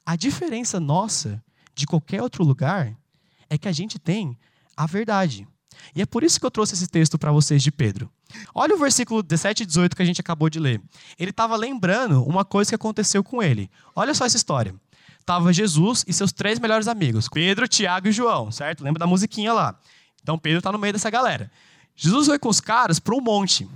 A 0.05 0.15
diferença 0.15 0.79
nossa 0.79 1.43
de 1.75 1.85
qualquer 1.85 2.21
outro 2.21 2.43
lugar 2.43 2.95
é 3.49 3.57
que 3.57 3.67
a 3.67 3.71
gente 3.71 3.99
tem 3.99 4.37
a 4.75 4.85
verdade. 4.85 5.47
E 5.95 6.01
é 6.01 6.05
por 6.05 6.23
isso 6.23 6.39
que 6.39 6.45
eu 6.45 6.51
trouxe 6.51 6.73
esse 6.73 6.87
texto 6.87 7.17
para 7.17 7.31
vocês 7.31 7.61
de 7.61 7.71
Pedro. 7.71 8.09
Olha 8.53 8.75
o 8.75 8.77
versículo 8.77 9.21
17 9.21 9.63
e 9.63 9.65
18 9.65 9.95
que 9.95 10.01
a 10.01 10.05
gente 10.05 10.21
acabou 10.21 10.49
de 10.49 10.59
ler. 10.59 10.81
Ele 11.19 11.31
estava 11.31 11.55
lembrando 11.55 12.23
uma 12.23 12.43
coisa 12.43 12.71
que 12.71 12.75
aconteceu 12.75 13.23
com 13.23 13.41
ele. 13.41 13.69
Olha 13.95 14.13
só 14.13 14.25
essa 14.25 14.37
história. 14.37 14.75
Tava 15.25 15.53
Jesus 15.53 16.03
e 16.07 16.13
seus 16.13 16.31
três 16.31 16.59
melhores 16.59 16.87
amigos, 16.87 17.29
Pedro, 17.29 17.67
Tiago 17.67 18.07
e 18.07 18.11
João, 18.11 18.51
certo? 18.51 18.83
Lembra 18.83 18.99
da 18.99 19.07
musiquinha 19.07 19.53
lá. 19.53 19.75
Então 20.21 20.37
Pedro 20.37 20.59
está 20.59 20.71
no 20.71 20.79
meio 20.79 20.93
dessa 20.93 21.09
galera. 21.09 21.49
Jesus 21.95 22.27
foi 22.27 22.39
com 22.39 22.49
os 22.49 22.59
caras 22.59 22.99
para 22.99 23.15
um 23.15 23.21
monte. 23.21 23.67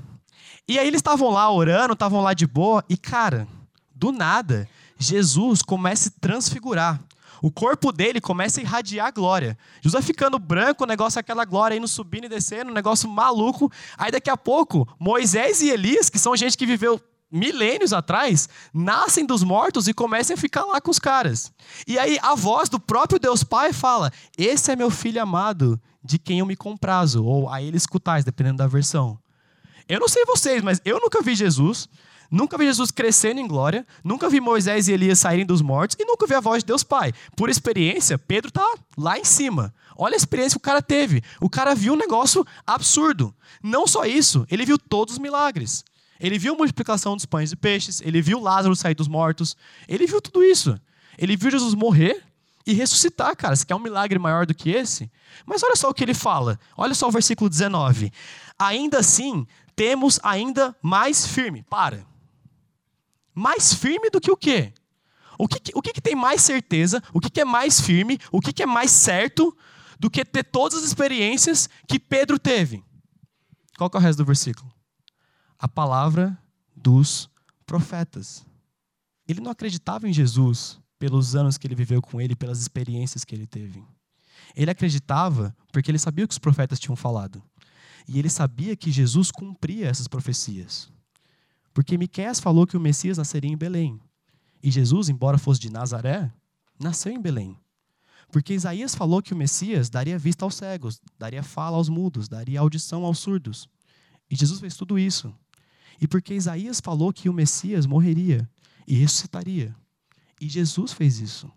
E 0.68 0.78
aí 0.78 0.88
eles 0.88 1.00
estavam 1.00 1.30
lá 1.30 1.50
orando, 1.52 1.94
estavam 1.94 2.22
lá 2.22 2.34
de 2.34 2.46
boa, 2.46 2.84
e 2.90 2.98
cara, 2.98 3.48
do 3.96 4.12
nada, 4.12 4.68
Jesus 4.98 5.62
começa 5.62 6.10
a 6.10 6.12
se 6.12 6.20
transfigurar. 6.20 7.00
O 7.42 7.52
corpo 7.52 7.92
dele 7.92 8.20
começa 8.20 8.60
a 8.60 8.64
irradiar 8.64 9.14
glória. 9.14 9.58
Jesus 9.76 9.94
vai 9.94 10.02
ficando 10.02 10.40
branco, 10.40 10.84
o 10.84 10.88
negócio 10.88 11.20
é 11.20 11.22
aquela 11.22 11.46
glória 11.46 11.76
indo 11.76 11.88
subindo 11.88 12.26
e 12.26 12.30
descendo, 12.30 12.72
um 12.72 12.74
negócio 12.74 13.08
maluco. 13.08 13.72
Aí 13.98 14.12
daqui 14.12 14.30
a 14.30 14.36
pouco, 14.36 14.88
Moisés 15.00 15.62
e 15.62 15.70
Elias, 15.70 16.10
que 16.10 16.20
são 16.20 16.36
gente 16.36 16.58
que 16.58 16.66
viveu 16.66 17.00
milênios 17.32 17.94
atrás, 17.94 18.48
nascem 18.74 19.26
dos 19.26 19.44
mortos 19.44 19.88
e 19.88 19.94
começam 19.94 20.34
a 20.34 20.38
ficar 20.38 20.64
lá 20.66 20.80
com 20.80 20.92
os 20.92 21.00
caras. 21.00 21.52
E 21.88 21.98
aí 21.98 22.18
a 22.22 22.36
voz 22.36 22.70
do 22.70 22.80
próprio 22.80 23.20
Deus 23.20 23.44
Pai 23.44 23.74
fala: 23.74 24.12
Esse 24.38 24.72
é 24.72 24.76
meu 24.76 24.90
filho 24.90 25.22
amado, 25.22 25.80
de 26.04 26.18
quem 26.18 26.40
eu 26.40 26.46
me 26.46 26.56
comprazo. 26.56 27.24
Ou 27.24 27.50
a 27.50 27.62
ele 27.62 27.78
escutais, 27.78 28.26
dependendo 28.26 28.58
da 28.58 28.68
versão. 28.68 29.20
Eu 29.88 30.00
não 30.00 30.08
sei 30.08 30.26
vocês, 30.26 30.62
mas 30.62 30.82
eu 30.84 31.00
nunca 31.00 31.22
vi 31.22 31.36
Jesus. 31.36 31.90
Nunca 32.30 32.58
vi 32.58 32.66
Jesus 32.66 32.92
crescendo 32.92 33.40
em 33.40 33.48
glória, 33.48 33.88
nunca 34.04 34.30
vi 34.30 34.42
Moisés 34.42 34.90
e 34.90 34.92
Elias 34.92 35.20
saírem 35.20 35.46
dos 35.46 35.62
mortos 35.62 35.96
e 35.98 36.04
nunca 36.04 36.28
vi 36.28 36.34
a 36.34 36.42
voz 36.42 36.62
de 36.62 36.68
Deus 36.68 36.84
Pai. 36.84 37.14
Por 37.38 37.50
experiência, 37.50 38.18
Pedro 38.18 38.50
está 38.50 38.66
lá 38.98 39.18
em 39.18 39.24
cima. 39.24 39.74
Olha 39.96 40.14
a 40.14 40.18
experiência 40.18 40.56
que 40.56 40.58
o 40.58 40.70
cara 40.70 40.82
teve. 40.82 41.24
O 41.40 41.50
cara 41.50 41.74
viu 41.74 41.94
um 41.94 41.98
negócio 41.98 42.46
absurdo. 42.66 43.34
Não 43.64 43.88
só 43.88 44.04
isso, 44.06 44.46
ele 44.52 44.66
viu 44.66 44.78
todos 44.78 45.14
os 45.14 45.20
milagres. 45.20 45.86
Ele 46.20 46.38
viu 46.40 46.54
a 46.54 46.58
multiplicação 46.58 47.16
dos 47.16 47.26
pães 47.26 47.52
e 47.52 47.56
peixes, 47.56 48.02
ele 48.02 48.22
viu 48.22 48.40
Lázaro 48.40 48.76
sair 48.76 48.96
dos 48.96 49.08
mortos, 49.08 49.56
ele 49.88 50.08
viu 50.08 50.22
tudo 50.22 50.44
isso. 50.44 50.80
Ele 51.18 51.36
viu 51.36 51.52
Jesus 51.52 51.74
morrer 51.74 52.24
e 52.66 52.74
ressuscitar, 52.74 53.36
cara. 53.36 53.56
Você 53.56 53.66
quer 53.66 53.76
um 53.76 53.80
milagre 53.80 54.20
maior 54.20 54.46
do 54.46 54.54
que 54.54 54.70
esse? 54.70 55.10
Mas 55.46 55.64
olha 55.64 55.76
só 55.76 55.90
o 55.90 55.94
que 55.94 56.04
ele 56.04 56.14
fala. 56.14 56.60
Olha 56.76 56.94
só 56.94 57.08
o 57.08 57.12
versículo 57.12 57.50
19. 57.50 58.12
Ainda 58.60 59.00
assim, 59.00 59.48
temos 59.76 60.20
ainda 60.22 60.76
mais 60.82 61.26
firme. 61.26 61.64
Para. 61.70 62.06
Mais 63.34 63.74
firme 63.74 64.10
do 64.10 64.20
que 64.20 64.32
o 64.32 64.38
quê? 64.38 64.74
O 65.38 65.48
que, 65.48 65.72
o 65.74 65.82
que, 65.82 65.94
que 65.94 66.02
tem 66.02 66.16
mais 66.16 66.42
certeza? 66.42 67.02
O 67.14 67.20
que, 67.20 67.30
que 67.30 67.42
é 67.42 67.46
mais 67.46 67.80
firme? 67.80 68.20
O 68.32 68.42
que, 68.42 68.52
que 68.52 68.64
é 68.64 68.66
mais 68.66 68.92
certo 68.92 69.56
do 70.00 70.10
que 70.10 70.26
ter 70.26 70.44
todas 70.44 70.80
as 70.80 70.84
experiências 70.86 71.70
que 71.88 72.00
Pedro 72.00 72.38
teve? 72.38 72.84
Qual 73.78 73.90
é 73.94 73.98
o 73.98 74.00
resto 74.00 74.18
do 74.18 74.26
versículo? 74.26 74.77
A 75.60 75.68
palavra 75.68 76.38
dos 76.76 77.30
profetas. 77.66 78.46
Ele 79.28 79.42
não 79.42 79.52
acreditava 79.52 80.08
em 80.08 80.14
Jesus 80.14 80.80
pelos 80.98 81.36
anos 81.36 81.58
que 81.58 81.68
ele 81.68 81.76
viveu 81.76 82.02
com 82.02 82.20
ele, 82.22 82.36
pelas 82.36 82.60
experiências 82.60 83.26
que 83.26 83.36
ele 83.36 83.46
teve. 83.46 83.84
Ele 84.56 84.72
acreditava 84.72 85.56
porque 85.72 85.92
ele 85.92 86.00
sabia 86.00 86.26
o 86.26 86.28
que 86.28 86.34
os 86.34 86.40
profetas 86.40 86.80
tinham 86.80 86.96
falado. 86.96 87.44
E 88.08 88.18
ele 88.18 88.30
sabia 88.30 88.76
que 88.76 88.92
Jesus 88.92 89.32
cumpria 89.32 89.88
essas 89.88 90.08
profecias. 90.08 90.90
Porque 91.74 91.98
Miqueias 91.98 92.40
falou 92.40 92.66
que 92.66 92.78
o 92.78 92.80
Messias 92.80 93.18
nasceria 93.18 93.52
em 93.52 93.58
Belém. 93.58 94.00
E 94.64 94.72
Jesus, 94.72 95.10
embora 95.10 95.38
fosse 95.38 95.60
de 95.60 95.72
Nazaré, 95.72 96.32
nasceu 96.80 97.12
em 97.12 97.22
Belém. 97.22 97.60
Porque 98.32 98.54
Isaías 98.54 98.96
falou 98.96 99.22
que 99.22 99.34
o 99.34 99.38
Messias 99.38 99.90
daria 99.90 100.18
vista 100.18 100.44
aos 100.44 100.56
cegos, 100.56 101.00
daria 101.18 101.44
fala 101.44 101.78
aos 101.78 101.90
mudos, 101.90 102.28
daria 102.28 102.60
audição 102.60 103.06
aos 103.06 103.20
surdos. 103.20 103.70
E 104.30 104.36
Jesus 104.36 104.60
fez 104.60 104.76
tudo 104.76 104.98
isso. 104.98 105.34
E 106.00 106.08
porque 106.08 106.34
Isaías 106.34 106.80
falou 106.80 107.12
que 107.12 107.30
o 107.30 107.34
Messias 107.34 107.86
morreria 107.86 108.50
e 108.88 108.96
ressuscitaria. 108.96 109.76
E 110.40 110.48
Jesus 110.48 110.94
fez 110.94 111.20
isso. 111.20 111.52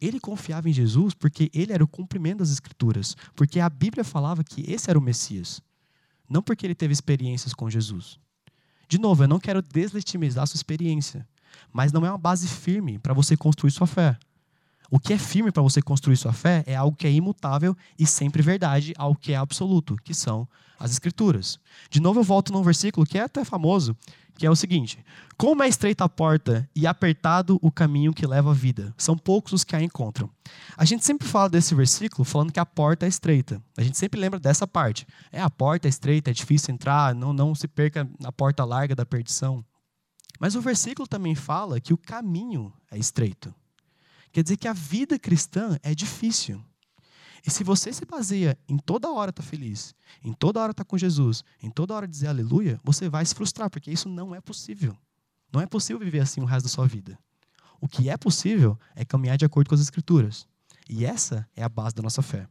Ele 0.00 0.18
confiava 0.18 0.68
em 0.68 0.72
Jesus 0.72 1.14
porque 1.14 1.50
ele 1.52 1.72
era 1.72 1.84
o 1.84 1.88
cumprimento 1.88 2.38
das 2.38 2.50
Escrituras. 2.50 3.16
Porque 3.34 3.60
a 3.60 3.68
Bíblia 3.68 4.02
falava 4.02 4.42
que 4.42 4.70
esse 4.70 4.88
era 4.90 4.98
o 4.98 5.02
Messias. 5.02 5.60
Não 6.28 6.42
porque 6.42 6.66
ele 6.66 6.74
teve 6.74 6.92
experiências 6.92 7.52
com 7.52 7.68
Jesus. 7.68 8.18
De 8.88 8.98
novo, 8.98 9.22
eu 9.22 9.28
não 9.28 9.38
quero 9.38 9.62
deslegitimizar 9.62 10.44
a 10.44 10.46
sua 10.46 10.56
experiência, 10.56 11.26
mas 11.72 11.92
não 11.92 12.04
é 12.04 12.10
uma 12.10 12.18
base 12.18 12.48
firme 12.48 12.98
para 12.98 13.14
você 13.14 13.36
construir 13.36 13.70
sua 13.70 13.86
fé. 13.86 14.18
O 14.90 14.98
que 14.98 15.12
é 15.12 15.18
firme 15.18 15.52
para 15.52 15.62
você 15.62 15.80
construir 15.80 16.16
sua 16.16 16.32
fé 16.32 16.64
é 16.66 16.74
algo 16.74 16.96
que 16.96 17.06
é 17.06 17.12
imutável 17.12 17.76
e 17.96 18.04
sempre 18.04 18.42
verdade, 18.42 18.92
algo 18.98 19.18
que 19.18 19.32
é 19.32 19.36
absoluto, 19.36 19.96
que 20.02 20.12
são 20.12 20.48
as 20.80 20.90
Escrituras. 20.90 21.60
De 21.88 22.00
novo, 22.00 22.20
eu 22.20 22.24
volto 22.24 22.52
num 22.52 22.62
versículo 22.62 23.06
que 23.06 23.18
é 23.18 23.22
até 23.22 23.44
famoso, 23.44 23.96
que 24.36 24.46
é 24.46 24.50
o 24.50 24.56
seguinte: 24.56 25.04
Como 25.36 25.62
é 25.62 25.68
estreita 25.68 26.04
a 26.04 26.08
porta 26.08 26.68
e 26.74 26.86
apertado 26.86 27.58
o 27.62 27.70
caminho 27.70 28.12
que 28.12 28.26
leva 28.26 28.50
à 28.50 28.54
vida, 28.54 28.92
são 28.96 29.16
poucos 29.16 29.52
os 29.52 29.64
que 29.64 29.76
a 29.76 29.82
encontram. 29.82 30.28
A 30.76 30.84
gente 30.84 31.04
sempre 31.04 31.28
fala 31.28 31.50
desse 31.50 31.74
versículo 31.74 32.24
falando 32.24 32.50
que 32.50 32.58
a 32.58 32.66
porta 32.66 33.06
é 33.06 33.08
estreita. 33.08 33.62
A 33.76 33.82
gente 33.82 33.96
sempre 33.98 34.18
lembra 34.18 34.40
dessa 34.40 34.66
parte. 34.66 35.06
É 35.30 35.40
a 35.40 35.50
porta 35.50 35.86
é 35.86 35.90
estreita, 35.90 36.30
é 36.30 36.34
difícil 36.34 36.74
entrar, 36.74 37.14
não, 37.14 37.32
não 37.32 37.54
se 37.54 37.68
perca 37.68 38.08
na 38.18 38.32
porta 38.32 38.64
larga 38.64 38.96
da 38.96 39.06
perdição. 39.06 39.64
Mas 40.40 40.56
o 40.56 40.60
versículo 40.62 41.06
também 41.06 41.34
fala 41.34 41.78
que 41.78 41.92
o 41.92 41.98
caminho 41.98 42.72
é 42.90 42.98
estreito. 42.98 43.54
Quer 44.32 44.42
dizer 44.42 44.56
que 44.56 44.68
a 44.68 44.72
vida 44.72 45.18
cristã 45.18 45.78
é 45.82 45.94
difícil. 45.94 46.62
E 47.46 47.50
se 47.50 47.64
você 47.64 47.92
se 47.92 48.04
baseia 48.04 48.58
em 48.68 48.76
toda 48.76 49.10
hora 49.10 49.30
estar 49.30 49.42
tá 49.42 49.48
feliz, 49.48 49.94
em 50.22 50.32
toda 50.32 50.60
hora 50.60 50.72
estar 50.72 50.84
tá 50.84 50.88
com 50.88 50.98
Jesus, 50.98 51.42
em 51.62 51.70
toda 51.70 51.94
hora 51.94 52.06
dizer 52.06 52.28
aleluia, 52.28 52.78
você 52.84 53.08
vai 53.08 53.24
se 53.24 53.34
frustrar, 53.34 53.70
porque 53.70 53.90
isso 53.90 54.08
não 54.08 54.34
é 54.34 54.40
possível. 54.40 54.96
Não 55.52 55.60
é 55.60 55.66
possível 55.66 55.98
viver 55.98 56.20
assim 56.20 56.40
o 56.40 56.44
resto 56.44 56.64
da 56.64 56.70
sua 56.70 56.86
vida. 56.86 57.18
O 57.80 57.88
que 57.88 58.10
é 58.10 58.16
possível 58.16 58.78
é 58.94 59.04
caminhar 59.04 59.38
de 59.38 59.44
acordo 59.44 59.68
com 59.68 59.74
as 59.74 59.80
Escrituras. 59.80 60.46
E 60.88 61.04
essa 61.04 61.48
é 61.56 61.62
a 61.62 61.68
base 61.68 61.94
da 61.94 62.02
nossa 62.02 62.20
fé. 62.20 62.46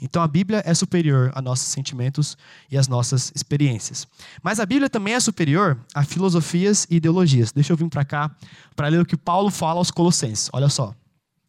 Então 0.00 0.22
a 0.22 0.28
Bíblia 0.28 0.62
é 0.64 0.74
superior 0.74 1.30
a 1.34 1.40
nossos 1.40 1.66
sentimentos 1.68 2.36
e 2.70 2.76
às 2.76 2.88
nossas 2.88 3.32
experiências. 3.34 4.06
Mas 4.42 4.60
a 4.60 4.66
Bíblia 4.66 4.88
também 4.88 5.14
é 5.14 5.20
superior 5.20 5.78
a 5.94 6.04
filosofias 6.04 6.86
e 6.90 6.96
ideologias. 6.96 7.52
Deixa 7.52 7.72
eu 7.72 7.76
vir 7.76 7.88
para 7.88 8.04
cá 8.04 8.34
para 8.76 8.88
ler 8.88 9.00
o 9.00 9.06
que 9.06 9.16
Paulo 9.16 9.50
fala 9.50 9.78
aos 9.80 9.90
Colossenses. 9.90 10.50
Olha 10.52 10.68
só. 10.68 10.94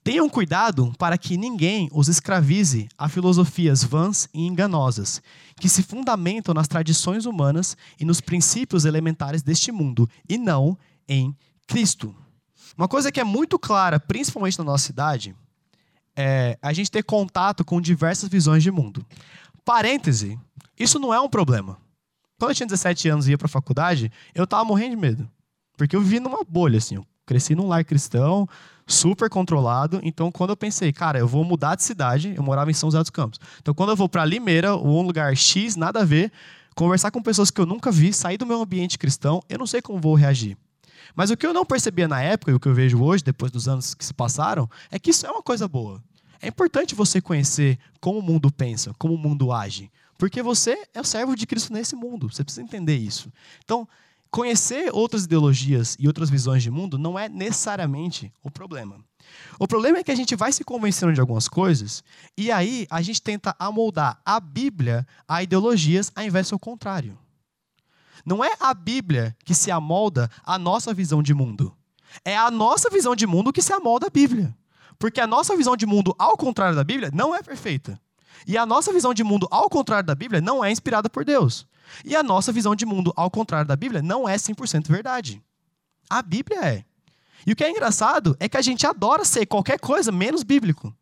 Tenham 0.04 0.28
cuidado 0.28 0.92
para 0.98 1.16
que 1.16 1.38
ninguém 1.38 1.88
os 1.92 2.08
escravize 2.08 2.90
a 2.98 3.08
filosofias 3.08 3.84
vãs 3.84 4.28
e 4.34 4.48
enganosas, 4.48 5.22
que 5.58 5.70
se 5.70 5.84
fundamentam 5.84 6.56
nas 6.56 6.68
tradições 6.68 7.28
humanas 7.28 7.78
e 8.00 8.06
nos 8.06 8.20
princípios 8.20 8.84
elementares 8.86 9.44
deste 9.44 9.72
mundo, 9.72 10.10
e 10.28 10.40
não 10.40 10.76
em 11.08 11.36
Cristo. 11.68 12.16
Uma 12.76 12.88
coisa 12.88 13.12
que 13.12 13.20
é 13.20 13.24
muito 13.24 13.60
clara, 13.60 14.00
principalmente 14.00 14.58
na 14.58 14.64
nossa 14.64 14.86
cidade, 14.86 15.36
é 16.16 16.58
a 16.64 16.74
gente 16.74 16.90
ter 16.90 17.04
contato 17.04 17.64
com 17.64 17.80
diversas 17.80 18.28
visões 18.28 18.64
de 18.64 18.72
mundo. 18.72 19.06
Parêntese, 19.64 20.40
isso 20.80 20.98
não 20.98 21.14
é 21.14 21.20
um 21.20 21.30
problema. 21.30 21.78
Quando 22.40 22.50
eu 22.52 22.56
tinha 22.56 22.66
17 22.66 23.08
anos 23.08 23.28
e 23.28 23.32
ia 23.32 23.38
para 23.38 23.46
a 23.46 23.50
faculdade, 23.50 24.12
eu 24.34 24.46
estava 24.46 24.64
morrendo 24.64 24.96
de 24.96 25.02
medo. 25.02 25.30
Porque 25.78 25.96
eu 25.96 26.02
vivi 26.02 26.20
numa 26.20 26.44
bolha, 26.44 26.80
assim. 26.80 26.96
Eu 26.96 27.06
cresci 27.26 27.56
num 27.56 27.68
lar 27.68 27.84
cristão, 27.86 28.48
super 28.88 29.30
controlado. 29.30 30.00
Então, 30.04 30.32
quando 30.32 30.52
eu 30.52 30.58
pensei, 30.58 30.92
cara, 30.92 31.20
eu 31.20 31.28
vou 31.28 31.44
mudar 31.44 31.76
de 31.76 31.84
cidade, 31.84 32.34
eu 32.36 32.44
morava 32.44 32.70
em 32.72 32.74
São 32.74 32.90
José 32.90 33.00
dos 33.00 33.10
Campos. 33.10 33.40
Então, 33.60 33.74
quando 33.74 33.90
eu 33.90 33.96
vou 33.96 34.10
para 34.10 34.26
Limeira, 34.26 34.76
ou 34.76 35.00
um 35.00 35.06
lugar 35.06 35.36
X, 35.36 35.76
nada 35.76 36.02
a 36.02 36.06
ver, 36.06 36.32
conversar 36.76 37.12
com 37.12 37.22
pessoas 37.22 37.52
que 37.52 37.60
eu 37.60 37.66
nunca 37.66 37.92
vi, 37.92 38.14
sair 38.14 38.38
do 38.38 38.46
meu 38.46 38.62
ambiente 38.62 38.98
cristão, 38.98 39.42
eu 39.50 39.58
não 39.58 39.68
sei 39.68 39.82
como 39.82 40.00
vou 40.00 40.16
reagir. 40.16 40.58
Mas 41.16 41.30
o 41.30 41.38
que 41.38 41.46
eu 41.46 41.54
não 41.54 41.66
percebia 41.66 42.08
na 42.08 42.22
época 42.22 42.52
e 42.52 42.54
o 42.54 42.60
que 42.60 42.68
eu 42.68 42.74
vejo 42.74 43.02
hoje, 43.02 43.24
depois 43.24 43.52
dos 43.52 43.68
anos 43.68 43.94
que 43.94 44.06
se 44.06 44.14
passaram, 44.14 44.70
é 44.90 44.98
que 44.98 45.10
isso 45.10 45.26
é 45.26 45.32
uma 45.32 45.42
coisa 45.42 45.68
boa. 45.68 46.02
É 46.42 46.48
importante 46.48 46.96
você 46.96 47.22
conhecer 47.22 47.78
como 48.00 48.20
o 48.20 48.22
mundo 48.22 48.52
pensa, 48.52 48.94
como 48.98 49.14
o 49.14 49.18
mundo 49.18 49.52
age. 49.52 49.92
Porque 50.18 50.42
você 50.42 50.88
é 50.94 51.02
o 51.02 51.04
servo 51.04 51.36
de 51.36 51.46
Cristo 51.46 51.74
nesse 51.74 51.96
mundo. 51.96 52.32
Você 52.32 52.44
precisa 52.44 52.64
entender 52.64 52.96
isso. 52.96 53.32
Então, 53.64 53.88
conhecer 54.32 54.90
outras 54.94 55.26
ideologias 55.26 55.98
e 56.00 56.08
outras 56.08 56.30
visões 56.30 56.64
de 56.64 56.72
mundo 56.72 56.98
não 56.98 57.20
é 57.20 57.28
necessariamente 57.28 58.34
o 58.42 58.50
problema. 58.50 58.98
O 59.60 59.68
problema 59.68 60.00
é 60.00 60.04
que 60.04 60.12
a 60.12 60.16
gente 60.16 60.36
vai 60.36 60.52
se 60.52 60.64
convencendo 60.64 61.14
de 61.14 61.20
algumas 61.20 61.48
coisas 61.48 62.04
e 62.38 62.52
aí 62.52 62.88
a 62.90 63.02
gente 63.02 63.22
tenta 63.22 63.56
amoldar 63.60 64.20
a 64.26 64.40
Bíblia 64.40 65.06
a 65.28 65.44
ideologias 65.44 66.12
ao 66.16 66.24
invés 66.24 66.50
do 66.50 66.58
contrário. 66.58 67.18
Não 68.26 68.44
é 68.44 68.52
a 68.60 68.74
Bíblia 68.74 69.36
que 69.44 69.54
se 69.54 69.70
amolda 69.70 70.30
à 70.44 70.58
nossa 70.58 70.94
visão 70.94 71.22
de 71.22 71.34
mundo. 71.34 71.76
É 72.24 72.38
a 72.38 72.50
nossa 72.50 72.90
visão 72.90 73.16
de 73.16 73.28
mundo 73.28 73.54
que 73.54 73.62
se 73.62 73.74
amolda 73.74 74.08
à 74.08 74.10
Bíblia. 74.10 74.56
Porque 74.98 75.20
a 75.20 75.28
nossa 75.28 75.58
visão 75.58 75.76
de 75.76 75.86
mundo, 75.86 76.16
ao 76.20 76.38
contrário 76.38 76.76
da 76.76 76.84
Bíblia, 76.84 77.10
não 77.12 77.34
é 77.34 77.42
perfeita. 77.42 78.00
E 78.46 78.58
a 78.58 78.66
nossa 78.66 78.94
visão 78.94 79.14
de 79.14 79.24
mundo, 79.24 79.48
ao 79.50 79.70
contrário 79.70 80.06
da 80.06 80.16
Bíblia, 80.16 80.42
não 80.42 80.64
é 80.64 80.72
inspirada 80.72 81.10
por 81.10 81.26
Deus. 81.26 81.66
E 82.04 82.16
a 82.16 82.24
nossa 82.24 82.52
visão 82.52 82.76
de 82.76 82.86
mundo, 82.86 83.14
ao 83.16 83.30
contrário 83.30 83.68
da 83.68 83.76
Bíblia, 83.76 84.02
não 84.02 84.28
é 84.28 84.36
100% 84.36 84.88
verdade. 84.90 85.42
A 86.10 86.22
Bíblia 86.22 86.60
é. 86.64 86.86
E 87.46 87.52
o 87.52 87.56
que 87.56 87.64
é 87.64 87.70
engraçado 87.70 88.36
é 88.40 88.48
que 88.48 88.58
a 88.58 88.62
gente 88.62 88.86
adora 88.86 89.26
ser 89.26 89.46
qualquer 89.46 89.80
coisa 89.80 90.12
menos 90.12 90.44
bíblico. 90.44 90.94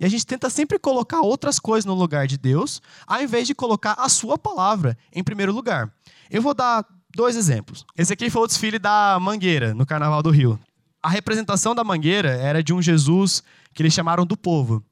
E 0.00 0.04
a 0.04 0.08
gente 0.08 0.24
tenta 0.24 0.48
sempre 0.48 0.78
colocar 0.78 1.20
outras 1.20 1.58
coisas 1.58 1.84
no 1.84 1.94
lugar 1.94 2.26
de 2.26 2.38
Deus, 2.38 2.80
ao 3.06 3.20
invés 3.20 3.46
de 3.46 3.54
colocar 3.54 3.94
a 3.94 4.08
sua 4.08 4.38
palavra 4.38 4.96
em 5.12 5.24
primeiro 5.24 5.52
lugar. 5.52 5.92
Eu 6.30 6.40
vou 6.40 6.54
dar 6.54 6.86
dois 7.14 7.36
exemplos. 7.36 7.84
Esse 7.96 8.12
aqui 8.12 8.30
foi 8.30 8.42
o 8.42 8.46
desfile 8.46 8.78
da 8.78 9.18
Mangueira, 9.20 9.74
no 9.74 9.84
Carnaval 9.84 10.22
do 10.22 10.30
Rio. 10.30 10.58
A 11.02 11.08
representação 11.08 11.74
da 11.74 11.82
Mangueira 11.82 12.30
era 12.30 12.62
de 12.62 12.72
um 12.72 12.80
Jesus 12.80 13.42
que 13.74 13.82
eles 13.82 13.92
chamaram 13.92 14.24
do 14.24 14.36
povo. 14.36 14.84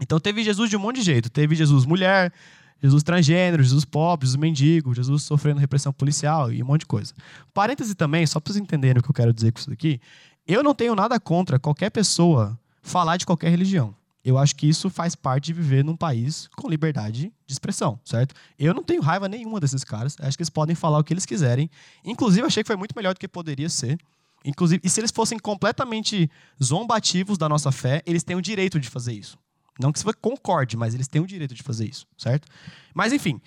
Então 0.00 0.20
teve 0.20 0.44
Jesus 0.44 0.70
de 0.70 0.76
um 0.76 0.80
monte 0.80 0.96
de 0.96 1.02
jeito. 1.02 1.30
Teve 1.30 1.54
Jesus 1.54 1.84
mulher, 1.84 2.32
Jesus 2.82 3.02
transgênero, 3.02 3.62
Jesus 3.62 3.84
pobre, 3.84 4.26
Jesus 4.26 4.38
mendigo, 4.38 4.94
Jesus 4.94 5.22
sofrendo 5.22 5.60
repressão 5.60 5.92
policial 5.92 6.52
e 6.52 6.62
um 6.62 6.66
monte 6.66 6.80
de 6.80 6.86
coisa. 6.86 7.14
Parêntese 7.54 7.94
também, 7.94 8.26
só 8.26 8.38
para 8.38 8.52
vocês 8.52 8.62
entenderem 8.62 9.00
o 9.00 9.02
que 9.02 9.10
eu 9.10 9.14
quero 9.14 9.32
dizer 9.32 9.52
com 9.52 9.60
isso 9.60 9.72
aqui. 9.72 10.00
Eu 10.46 10.62
não 10.62 10.74
tenho 10.74 10.94
nada 10.94 11.18
contra 11.18 11.58
qualquer 11.58 11.90
pessoa 11.90 12.58
falar 12.82 13.16
de 13.16 13.26
qualquer 13.26 13.50
religião. 13.50 13.94
Eu 14.24 14.36
acho 14.38 14.56
que 14.56 14.68
isso 14.68 14.90
faz 14.90 15.14
parte 15.14 15.46
de 15.46 15.52
viver 15.52 15.84
num 15.84 15.96
país 15.96 16.48
com 16.56 16.68
liberdade 16.68 17.32
de 17.46 17.52
expressão, 17.52 17.98
certo? 18.04 18.34
Eu 18.58 18.74
não 18.74 18.82
tenho 18.82 19.00
raiva 19.00 19.28
nenhuma 19.28 19.60
desses 19.60 19.84
caras. 19.84 20.16
Acho 20.18 20.36
que 20.36 20.42
eles 20.42 20.50
podem 20.50 20.74
falar 20.74 20.98
o 20.98 21.04
que 21.04 21.12
eles 21.12 21.24
quiserem. 21.24 21.70
Inclusive, 22.04 22.44
achei 22.44 22.62
que 22.62 22.66
foi 22.66 22.76
muito 22.76 22.94
melhor 22.96 23.14
do 23.14 23.20
que 23.20 23.28
poderia 23.28 23.68
ser. 23.68 23.96
Inclusive, 24.44 24.80
e 24.84 24.90
se 24.90 25.00
eles 25.00 25.12
fossem 25.12 25.38
completamente 25.38 26.28
zombativos 26.62 27.38
da 27.38 27.48
nossa 27.48 27.70
fé, 27.70 28.02
eles 28.04 28.24
têm 28.24 28.36
o 28.36 28.42
direito 28.42 28.80
de 28.80 28.88
fazer 28.88 29.12
isso. 29.12 29.38
Não 29.78 29.92
que 29.92 29.98
você 29.98 30.12
concorde, 30.14 30.76
mas 30.76 30.94
eles 30.94 31.08
têm 31.08 31.20
o 31.20 31.26
direito 31.26 31.54
de 31.54 31.62
fazer 31.62 31.86
isso, 31.86 32.06
certo? 32.16 32.48
Mas 32.94 33.12
enfim, 33.12 33.40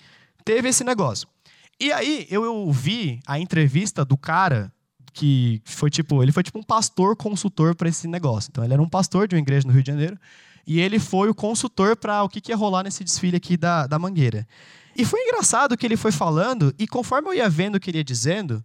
teve 0.44 0.68
esse 0.68 0.84
negócio. 0.84 1.28
E 1.80 1.92
aí 1.92 2.26
eu 2.30 2.70
vi 2.70 3.20
a 3.26 3.38
entrevista 3.38 4.04
do 4.04 4.16
cara 4.16 4.72
que 5.12 5.60
foi 5.64 5.90
tipo, 5.90 6.22
ele 6.22 6.32
foi 6.32 6.42
tipo 6.42 6.58
um 6.58 6.62
pastor 6.62 7.16
consultor 7.16 7.74
para 7.74 7.88
esse 7.88 8.06
negócio. 8.06 8.48
Então 8.50 8.62
ele 8.62 8.72
era 8.72 8.82
um 8.82 8.88
pastor 8.88 9.26
de 9.26 9.34
uma 9.34 9.40
igreja 9.40 9.66
no 9.66 9.72
Rio 9.72 9.82
de 9.82 9.90
Janeiro 9.90 10.18
e 10.66 10.80
ele 10.80 10.98
foi 10.98 11.28
o 11.28 11.34
consultor 11.34 11.96
para 11.96 12.22
o 12.22 12.28
que, 12.28 12.40
que 12.40 12.52
ia 12.52 12.56
rolar 12.56 12.84
nesse 12.84 13.02
desfile 13.02 13.36
aqui 13.36 13.56
da, 13.56 13.86
da 13.86 13.98
Mangueira. 13.98 14.46
E 14.96 15.04
foi 15.04 15.20
engraçado 15.22 15.76
que 15.76 15.86
ele 15.86 15.96
foi 15.96 16.12
falando 16.12 16.74
e 16.78 16.86
conforme 16.86 17.28
eu 17.28 17.34
ia 17.34 17.48
vendo 17.48 17.76
o 17.76 17.80
que 17.80 17.90
ele 17.90 17.98
ia 17.98 18.04
dizendo, 18.04 18.64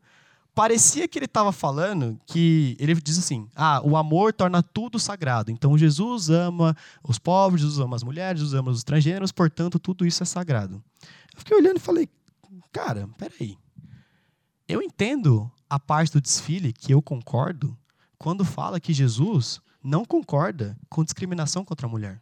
parecia 0.56 1.08
que 1.08 1.20
ele 1.20 1.26
estava 1.26 1.52
falando 1.52 2.18
que 2.26 2.78
ele 2.80 2.96
diz 2.96 3.20
assim: 3.20 3.48
ah, 3.54 3.82
o 3.84 3.98
amor 3.98 4.34
torna 4.34 4.64
tudo 4.64 4.98
sagrado. 4.98 5.52
Então 5.52 5.78
Jesus 5.78 6.30
ama 6.30 6.76
os 7.04 7.20
pobres, 7.20 7.62
Jesus 7.62 7.80
ama 7.80 7.96
as 7.96 8.04
mulheres, 8.04 8.40
Jesus 8.40 8.58
ama 8.58 8.72
os 8.72 8.80
estrangeiros, 8.80 9.32
portanto 9.32 9.78
tudo 9.78 10.06
isso 10.06 10.24
é 10.24 10.26
sagrado. 10.26 10.82
Eu 11.34 11.40
fiquei 11.40 11.58
olhando 11.58 11.78
e 11.78 11.82
falei: 11.82 12.10
cara, 12.72 13.08
peraí. 13.18 13.58
Eu 14.68 14.82
entendo 14.82 15.52
a 15.70 15.80
parte 15.80 16.14
do 16.14 16.22
desfile 16.22 16.74
que 16.74 16.92
eu 16.92 17.02
concordo 17.02 17.78
quando 18.18 18.44
fala 18.44 18.80
que 18.80 18.94
Jesus 18.94 19.62
não 19.84 20.04
concorda 20.04 20.76
com 20.90 21.04
discriminação 21.04 21.64
contra 21.64 21.86
a 21.86 21.90
mulher. 21.90 22.20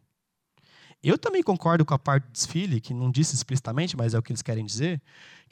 Eu 1.01 1.17
também 1.17 1.43
concordo 1.43 1.85
com 1.85 1.93
a 1.93 1.99
parte 1.99 2.23
do 2.23 2.31
desfile, 2.31 2.79
que 2.79 2.93
não 2.93 3.11
disse 3.11 3.35
explicitamente, 3.35 3.95
mas 3.95 4.13
é 4.13 4.17
o 4.17 4.23
que 4.23 4.31
eles 4.31 4.41
querem 4.41 4.65
dizer, 4.65 5.01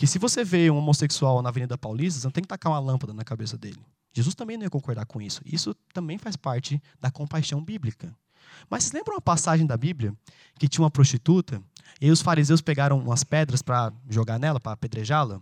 que 0.02 0.08
se 0.08 0.18
você 0.18 0.44
vê 0.44 0.68
um 0.72 0.78
homossexual 0.78 1.44
na 1.44 1.50
Avenida 1.50 1.78
Paulista, 1.78 2.20
você 2.20 2.26
não 2.26 2.32
tem 2.32 2.42
que 2.42 2.48
tacar 2.48 2.72
uma 2.72 2.80
lâmpada 2.80 3.14
na 3.14 3.24
cabeça 3.24 3.56
dele. 3.56 3.80
Jesus 4.12 4.34
também 4.34 4.58
não 4.58 4.64
ia 4.64 4.70
concordar 4.72 5.06
com 5.06 5.22
isso. 5.22 5.44
Isso 5.46 5.76
também 5.94 6.18
faz 6.18 6.36
parte 6.36 6.82
da 7.00 7.12
compaixão 7.12 7.64
bíblica. 7.64 8.12
Mas 8.68 8.82
vocês 8.82 8.94
lembram 8.94 9.14
uma 9.14 9.22
passagem 9.22 9.64
da 9.64 9.78
Bíblia 9.78 10.12
que 10.58 10.68
tinha 10.68 10.82
uma 10.82 10.90
prostituta 10.90 11.62
e 12.02 12.10
os 12.10 12.20
fariseus 12.20 12.62
pegaram 12.62 12.98
umas 12.98 13.24
pedras 13.24 13.62
para 13.62 13.94
jogar 14.10 14.40
nela, 14.40 14.60
para 14.60 14.72
apedrejá-la? 14.72 15.40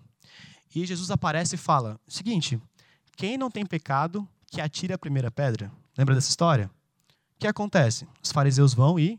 E 0.75 0.85
Jesus 0.85 1.09
aparece 1.09 1.55
e 1.55 1.57
fala: 1.57 1.97
seguinte, 2.05 2.59
quem 3.15 3.37
não 3.37 3.49
tem 3.49 3.65
pecado, 3.65 4.27
que 4.47 4.59
atire 4.59 4.91
a 4.91 4.97
primeira 4.97 5.31
pedra. 5.31 5.71
Lembra 5.97 6.15
dessa 6.15 6.31
história? 6.31 6.69
O 7.37 7.39
que 7.39 7.47
acontece? 7.47 8.05
Os 8.21 8.33
fariseus 8.33 8.73
vão 8.73 8.99
e 8.99 9.17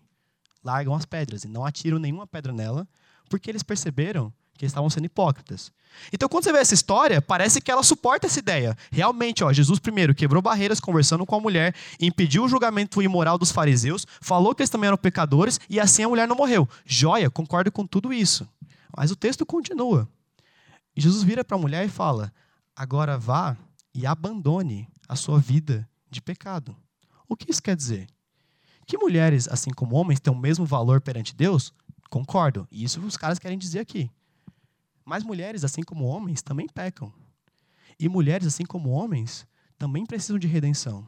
largam 0.63 0.95
as 0.95 1.07
pedras 1.07 1.45
e 1.45 1.49
não 1.49 1.65
atiram 1.65 1.99
nenhuma 1.99 2.27
pedra 2.27 2.53
nela, 2.53 2.87
porque 3.31 3.49
eles 3.49 3.63
perceberam 3.63 4.31
que 4.61 4.67
eles 4.67 4.73
estavam 4.73 4.91
sendo 4.91 5.07
hipócritas. 5.07 5.73
Então, 6.13 6.29
quando 6.29 6.45
você 6.45 6.53
vê 6.53 6.59
essa 6.59 6.75
história, 6.75 7.23
parece 7.23 7.63
que 7.63 7.71
ela 7.71 7.83
suporta 7.83 8.27
essa 8.27 8.39
ideia. 8.39 8.77
Realmente, 8.93 9.43
ó, 9.43 9.51
Jesus 9.51 9.79
primeiro 9.79 10.15
quebrou 10.15 10.43
barreiras 10.43 10.79
conversando 10.79 11.25
com 11.25 11.35
a 11.35 11.41
mulher, 11.41 11.75
impediu 11.99 12.45
o 12.45 12.49
julgamento 12.49 13.01
imoral 13.01 13.39
dos 13.39 13.51
fariseus, 13.51 14.07
falou 14.21 14.55
que 14.55 14.61
eles 14.61 14.69
também 14.69 14.89
eram 14.89 14.99
pecadores 14.99 15.59
e 15.69 15.81
assim 15.81 16.03
a 16.05 16.09
mulher 16.11 16.29
não 16.29 16.37
morreu. 16.37 16.69
Joia, 16.85 17.31
concordo 17.31 17.73
com 17.73 17.87
tudo 17.87 18.13
isso. 18.13 18.47
Mas 18.95 19.11
o 19.11 19.17
texto 19.17 19.47
continua. 19.47 20.07
Jesus 20.95 21.23
vira 21.23 21.43
para 21.43 21.57
a 21.57 21.61
mulher 21.61 21.87
e 21.87 21.89
fala: 21.89 22.31
Agora 22.77 23.17
vá 23.17 23.57
e 23.95 24.05
abandone 24.05 24.87
a 25.09 25.17
sua 25.17 25.39
vida 25.39 25.89
de 26.11 26.21
pecado. 26.21 26.77
O 27.27 27.35
que 27.35 27.51
isso 27.51 27.63
quer 27.63 27.75
dizer? 27.75 28.07
Que 28.87 28.99
mulheres, 28.99 29.49
assim 29.49 29.71
como 29.71 29.97
homens, 29.97 30.21
têm 30.21 30.31
o 30.31 30.37
mesmo 30.37 30.67
valor 30.67 31.01
perante 31.01 31.35
Deus? 31.35 31.73
Concordo. 32.11 32.69
E 32.71 32.85
isso 32.85 33.01
os 33.01 33.17
caras 33.17 33.39
querem 33.39 33.57
dizer 33.57 33.79
aqui. 33.79 34.11
Mas 35.11 35.25
mulheres, 35.25 35.65
assim 35.65 35.83
como 35.83 36.05
homens, 36.05 36.41
também 36.41 36.69
pecam. 36.69 37.13
E 37.99 38.09
mulheres, 38.09 38.47
assim 38.47 38.65
como 38.65 38.91
homens, 38.91 39.45
também 39.77 40.07
precisam 40.07 40.39
de 40.39 40.47
redenção. 40.47 41.05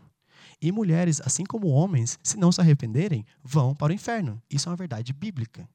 E 0.61 0.73
mulheres, 0.73 1.21
assim 1.25 1.45
como 1.45 1.69
homens, 1.69 2.19
se 2.21 2.37
não 2.37 2.51
se 2.51 2.61
arrependerem, 2.61 3.25
vão 3.45 3.77
para 3.77 3.93
o 3.93 3.95
inferno. 3.95 4.43
Isso 4.51 4.69
é 4.69 4.71
uma 4.71 4.77
verdade 4.77 5.13
bíblica. 5.13 5.69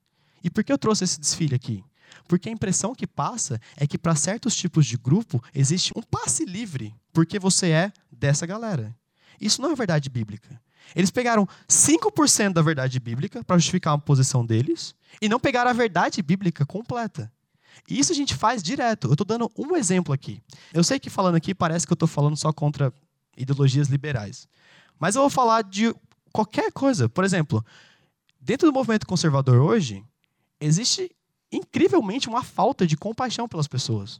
E 0.43 0.49
por 0.49 0.61
que 0.61 0.73
eu 0.73 0.77
trouxe 0.77 1.05
esse 1.05 1.17
desfile 1.17 1.55
aqui? 1.55 1.85
Porque 2.27 2.49
a 2.49 2.51
impressão 2.51 2.93
que 2.93 3.07
passa 3.07 3.61
é 3.77 3.87
que 3.87 3.97
para 3.97 4.13
certos 4.13 4.53
tipos 4.57 4.85
de 4.85 4.97
grupo 4.97 5.41
existe 5.55 5.93
um 5.95 6.01
passe 6.01 6.43
livre, 6.43 6.93
porque 7.13 7.39
você 7.39 7.69
é 7.69 7.93
dessa 8.11 8.45
galera. 8.45 8.93
Isso 9.39 9.61
não 9.61 9.71
é 9.71 9.75
verdade 9.75 10.09
bíblica. 10.09 10.61
Eles 10.93 11.11
pegaram 11.11 11.47
5% 11.69 12.51
da 12.51 12.61
verdade 12.61 12.99
bíblica 12.99 13.41
para 13.41 13.57
justificar 13.57 13.93
uma 13.93 14.01
posição 14.01 14.45
deles 14.45 14.93
e 15.21 15.29
não 15.29 15.39
pegaram 15.39 15.71
a 15.71 15.73
verdade 15.73 16.21
bíblica 16.21 16.65
completa. 16.65 17.31
E 17.89 17.99
isso 17.99 18.11
a 18.11 18.15
gente 18.15 18.35
faz 18.35 18.61
direto. 18.61 19.07
Eu 19.07 19.13
estou 19.13 19.25
dando 19.25 19.51
um 19.57 19.75
exemplo 19.75 20.13
aqui. 20.13 20.41
Eu 20.73 20.83
sei 20.83 20.99
que 20.99 21.09
falando 21.09 21.35
aqui 21.35 21.53
parece 21.53 21.85
que 21.85 21.93
eu 21.93 21.95
estou 21.95 22.07
falando 22.07 22.35
só 22.35 22.51
contra 22.51 22.93
ideologias 23.35 23.87
liberais. 23.87 24.47
Mas 24.99 25.15
eu 25.15 25.21
vou 25.21 25.29
falar 25.29 25.63
de 25.63 25.93
qualquer 26.31 26.71
coisa. 26.71 27.07
Por 27.07 27.23
exemplo, 27.23 27.63
dentro 28.39 28.67
do 28.67 28.73
movimento 28.73 29.05
conservador 29.05 29.61
hoje, 29.61 30.03
existe 30.59 31.11
incrivelmente 31.51 32.27
uma 32.27 32.43
falta 32.43 32.85
de 32.85 32.97
compaixão 32.97 33.47
pelas 33.47 33.67
pessoas. 33.67 34.19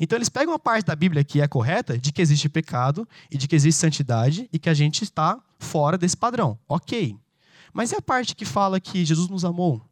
Então 0.00 0.16
eles 0.16 0.30
pegam 0.30 0.54
a 0.54 0.58
parte 0.58 0.86
da 0.86 0.96
Bíblia 0.96 1.22
que 1.22 1.40
é 1.40 1.46
correta, 1.46 1.98
de 1.98 2.10
que 2.10 2.22
existe 2.22 2.48
pecado 2.48 3.06
e 3.30 3.36
de 3.36 3.46
que 3.46 3.54
existe 3.54 3.78
santidade 3.78 4.48
e 4.50 4.58
que 4.58 4.70
a 4.70 4.74
gente 4.74 5.04
está 5.04 5.38
fora 5.58 5.98
desse 5.98 6.16
padrão. 6.16 6.58
Ok. 6.66 7.16
Mas 7.72 7.92
e 7.92 7.96
a 7.96 8.02
parte 8.02 8.34
que 8.34 8.44
fala 8.44 8.80
que 8.80 9.04
Jesus 9.04 9.28
nos 9.28 9.44
amou 9.44 9.82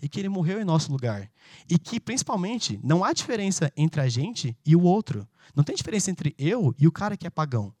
e 0.00 0.08
que 0.08 0.20
ele 0.20 0.28
morreu 0.28 0.60
em 0.60 0.64
nosso 0.64 0.90
lugar? 0.92 1.30
E 1.68 1.78
que, 1.78 1.98
principalmente, 1.98 2.78
não 2.82 3.04
há 3.04 3.12
diferença 3.12 3.72
entre 3.76 4.00
a 4.00 4.08
gente 4.08 4.56
e 4.64 4.76
o 4.76 4.82
outro. 4.82 5.28
Não 5.54 5.64
tem 5.64 5.74
diferença 5.74 6.10
entre 6.10 6.34
eu 6.38 6.74
e 6.78 6.86
o 6.86 6.92
cara 6.92 7.16
que 7.16 7.26
é 7.26 7.30
pagão. 7.30 7.74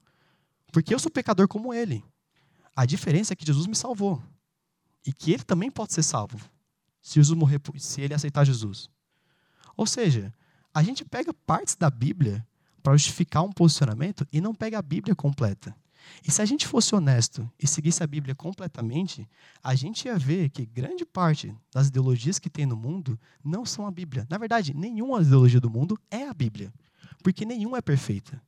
Porque 0.72 0.94
eu 0.94 0.98
sou 0.98 1.10
pecador 1.10 1.48
como 1.48 1.72
ele. 1.72 2.04
A 2.74 2.84
diferença 2.84 3.32
é 3.32 3.36
que 3.36 3.46
Jesus 3.46 3.66
me 3.66 3.74
salvou. 3.74 4.22
E 5.06 5.12
que 5.12 5.32
ele 5.32 5.42
também 5.42 5.70
pode 5.70 5.92
ser 5.92 6.02
salvo. 6.02 6.38
Se 7.00 7.14
Jesus 7.14 7.38
morrer, 7.38 7.60
se 7.76 8.00
ele 8.00 8.14
aceitar 8.14 8.44
Jesus. 8.44 8.90
Ou 9.76 9.86
seja, 9.86 10.32
a 10.74 10.82
gente 10.82 11.04
pega 11.04 11.32
partes 11.32 11.76
da 11.76 11.88
Bíblia 11.88 12.46
para 12.82 12.96
justificar 12.96 13.42
um 13.42 13.52
posicionamento 13.52 14.26
e 14.32 14.40
não 14.40 14.54
pega 14.54 14.78
a 14.78 14.82
Bíblia 14.82 15.14
completa. 15.14 15.74
E 16.26 16.30
se 16.30 16.42
a 16.42 16.44
gente 16.44 16.66
fosse 16.66 16.94
honesto 16.94 17.50
e 17.58 17.66
seguisse 17.66 18.02
a 18.02 18.06
Bíblia 18.06 18.34
completamente, 18.34 19.28
a 19.62 19.74
gente 19.74 20.06
ia 20.06 20.18
ver 20.18 20.50
que 20.50 20.66
grande 20.66 21.04
parte 21.04 21.54
das 21.72 21.88
ideologias 21.88 22.38
que 22.38 22.50
tem 22.50 22.66
no 22.66 22.76
mundo 22.76 23.18
não 23.44 23.64
são 23.64 23.86
a 23.86 23.90
Bíblia. 23.90 24.26
Na 24.28 24.38
verdade, 24.38 24.74
nenhuma 24.74 25.22
ideologia 25.22 25.60
do 25.60 25.70
mundo 25.70 25.98
é 26.10 26.28
a 26.28 26.34
Bíblia, 26.34 26.72
porque 27.22 27.44
nenhuma 27.44 27.78
é 27.78 27.82
perfeita. 27.82 28.40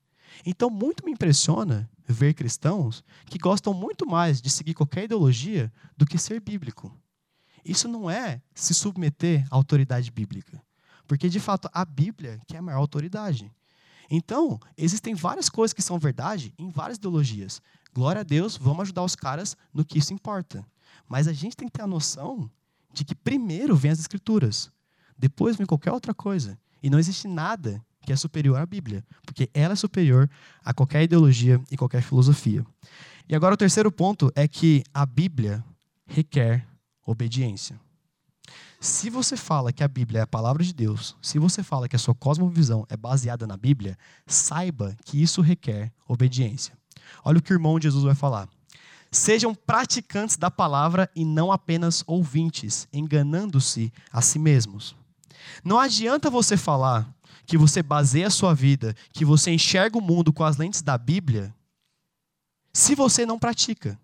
Então, 0.44 0.70
muito 0.70 1.05
me 1.05 1.12
impressiona 1.12 1.90
ver 2.07 2.35
cristãos 2.35 3.05
que 3.27 3.38
gostam 3.38 3.75
muito 3.75 4.07
mais 4.07 4.40
de 4.40 4.51
seguir 4.51 4.75
qualquer 4.75 5.05
ideologia 5.05 5.73
do 5.96 6.07
que 6.07 6.18
ser 6.18 6.40
bíblico. 6.40 6.92
Isso 7.64 7.88
não 7.88 8.11
é 8.11 8.40
se 8.55 8.73
submeter 8.73 9.46
à 9.51 9.57
autoridade 9.57 10.11
bíblica. 10.11 10.62
Porque, 11.07 11.29
de 11.29 11.40
fato, 11.40 11.68
a 11.73 11.85
Bíblia 11.85 12.40
que 12.46 12.57
é 12.57 12.59
a 12.59 12.62
maior 12.62 12.79
autoridade. 12.79 13.53
Então, 14.11 14.59
existem 14.77 15.14
várias 15.14 15.49
coisas 15.49 15.73
que 15.73 15.81
são 15.81 15.99
verdade 15.99 16.53
em 16.59 16.68
várias 16.68 16.99
ideologias. 16.99 17.62
Glória 17.94 18.20
a 18.20 18.25
Deus, 18.25 18.57
vamos 18.57 18.83
ajudar 18.83 19.05
os 19.05 19.14
caras 19.14 19.57
no 19.73 19.85
que 19.85 19.99
isso 19.99 20.12
importa. 20.12 20.66
Mas 21.09 21.29
a 21.29 21.33
gente 21.33 21.57
tem 21.57 21.68
que 21.68 21.73
ter 21.73 21.83
a 21.83 21.87
noção 21.87 22.51
de 22.92 23.05
que 23.05 23.14
primeiro 23.14 23.77
vem 23.77 23.90
as 23.90 24.01
escrituras, 24.01 24.70
depois 25.16 25.57
vem 25.57 25.66
qualquer 25.66 25.92
outra 25.92 26.12
coisa. 26.12 26.59
E 26.83 26.90
não 26.90 26.99
existe 26.99 27.29
nada 27.29 27.81
que 28.03 28.12
é 28.12 28.16
superior 28.16 28.59
à 28.59 28.66
Bíblia, 28.66 29.05
porque 29.23 29.49
ela 29.53 29.75
é 29.75 29.77
superior 29.77 30.29
a 30.64 30.73
qualquer 30.73 31.03
ideologia 31.03 31.61
e 31.70 31.77
qualquer 31.77 32.03
filosofia. 32.03 32.64
E 33.29 33.35
agora 33.35 33.55
o 33.55 33.59
terceiro 33.59 33.92
ponto 33.92 34.33
é 34.35 34.49
que 34.49 34.83
a 34.92 35.07
Bíblia 35.07 35.64
requer 36.07 36.66
obediência. 37.07 37.79
Se 38.80 39.10
você 39.10 39.36
fala 39.36 39.72
que 39.72 39.84
a 39.84 39.88
Bíblia 39.88 40.20
é 40.20 40.22
a 40.22 40.26
palavra 40.26 40.64
de 40.64 40.72
Deus, 40.72 41.16
se 41.20 41.38
você 41.38 41.62
fala 41.62 41.88
que 41.88 41.96
a 41.96 41.98
sua 41.98 42.14
cosmovisão 42.14 42.86
é 42.88 42.96
baseada 42.96 43.46
na 43.46 43.56
Bíblia, 43.56 43.98
saiba 44.26 44.96
que 45.04 45.22
isso 45.22 45.40
requer 45.40 45.92
obediência. 46.08 46.76
Olha 47.24 47.38
o 47.38 47.42
que 47.42 47.52
o 47.52 47.54
irmão 47.54 47.78
de 47.78 47.84
Jesus 47.84 48.04
vai 48.04 48.14
falar. 48.14 48.48
Sejam 49.10 49.54
praticantes 49.54 50.36
da 50.36 50.50
palavra 50.50 51.10
e 51.14 51.24
não 51.24 51.50
apenas 51.50 52.04
ouvintes, 52.06 52.86
enganando-se 52.92 53.92
a 54.12 54.22
si 54.22 54.38
mesmos. 54.38 54.94
Não 55.64 55.78
adianta 55.78 56.30
você 56.30 56.56
falar 56.56 57.12
que 57.44 57.58
você 57.58 57.82
baseia 57.82 58.28
a 58.28 58.30
sua 58.30 58.54
vida, 58.54 58.94
que 59.12 59.24
você 59.24 59.50
enxerga 59.50 59.98
o 59.98 60.00
mundo 60.00 60.32
com 60.32 60.44
as 60.44 60.56
lentes 60.56 60.82
da 60.82 60.96
Bíblia, 60.96 61.52
se 62.72 62.94
você 62.94 63.26
não 63.26 63.38
pratica. 63.38 63.98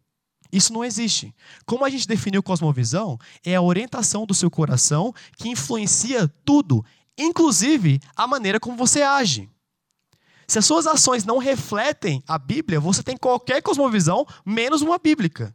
Isso 0.53 0.73
não 0.73 0.85
existe. 0.85 1.35
Como 1.65 1.85
a 1.85 1.91
gente 1.91 2.07
definiu 2.07 2.43
cosmovisão, 2.43 3.19
é 3.45 3.55
a 3.55 3.63
orientação 3.63 4.27
do 4.27 4.35
seu 4.35 4.51
coração 4.51 5.13
que 5.37 5.49
influencia 5.49 6.29
tudo, 6.45 6.85
inclusive 7.17 8.01
a 8.15 8.27
maneira 8.27 8.61
como 8.61 8.77
você 8.77 9.03
age. 9.03 9.49
Se 10.47 10.59
as 10.59 10.67
suas 10.67 10.87
ações 10.87 11.25
não 11.25 11.39
refletem 11.39 12.23
a 12.27 12.39
Bíblia, 12.39 12.79
você 12.79 13.03
tem 13.03 13.17
qualquer 13.17 13.61
cosmovisão 13.63 14.25
menos 14.45 14.81
uma 14.81 14.99
bíblica. 14.99 15.55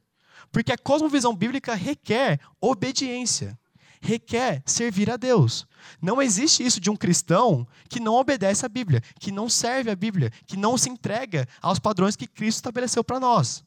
Porque 0.52 0.74
a 0.74 0.78
cosmovisão 0.78 1.34
bíblica 1.34 1.74
requer 1.74 2.42
obediência, 2.60 3.58
requer 4.02 4.62
servir 4.66 5.10
a 5.10 5.16
Deus. 5.16 5.66
Não 6.02 6.22
existe 6.22 6.66
isso 6.66 6.82
de 6.82 6.90
um 6.90 6.96
cristão 6.98 7.66
que 7.88 8.02
não 8.02 8.16
obedece 8.16 8.66
à 8.66 8.70
Bíblia, 8.70 9.02
que 9.18 9.32
não 9.32 9.50
serve 9.50 9.90
a 9.90 9.96
Bíblia, 9.96 10.30
que 10.46 10.58
não 10.58 10.78
se 10.78 10.90
entrega 10.90 11.48
aos 11.62 11.80
padrões 11.80 12.18
que 12.18 12.28
Cristo 12.28 12.58
estabeleceu 12.58 13.02
para 13.02 13.20
nós 13.20 13.64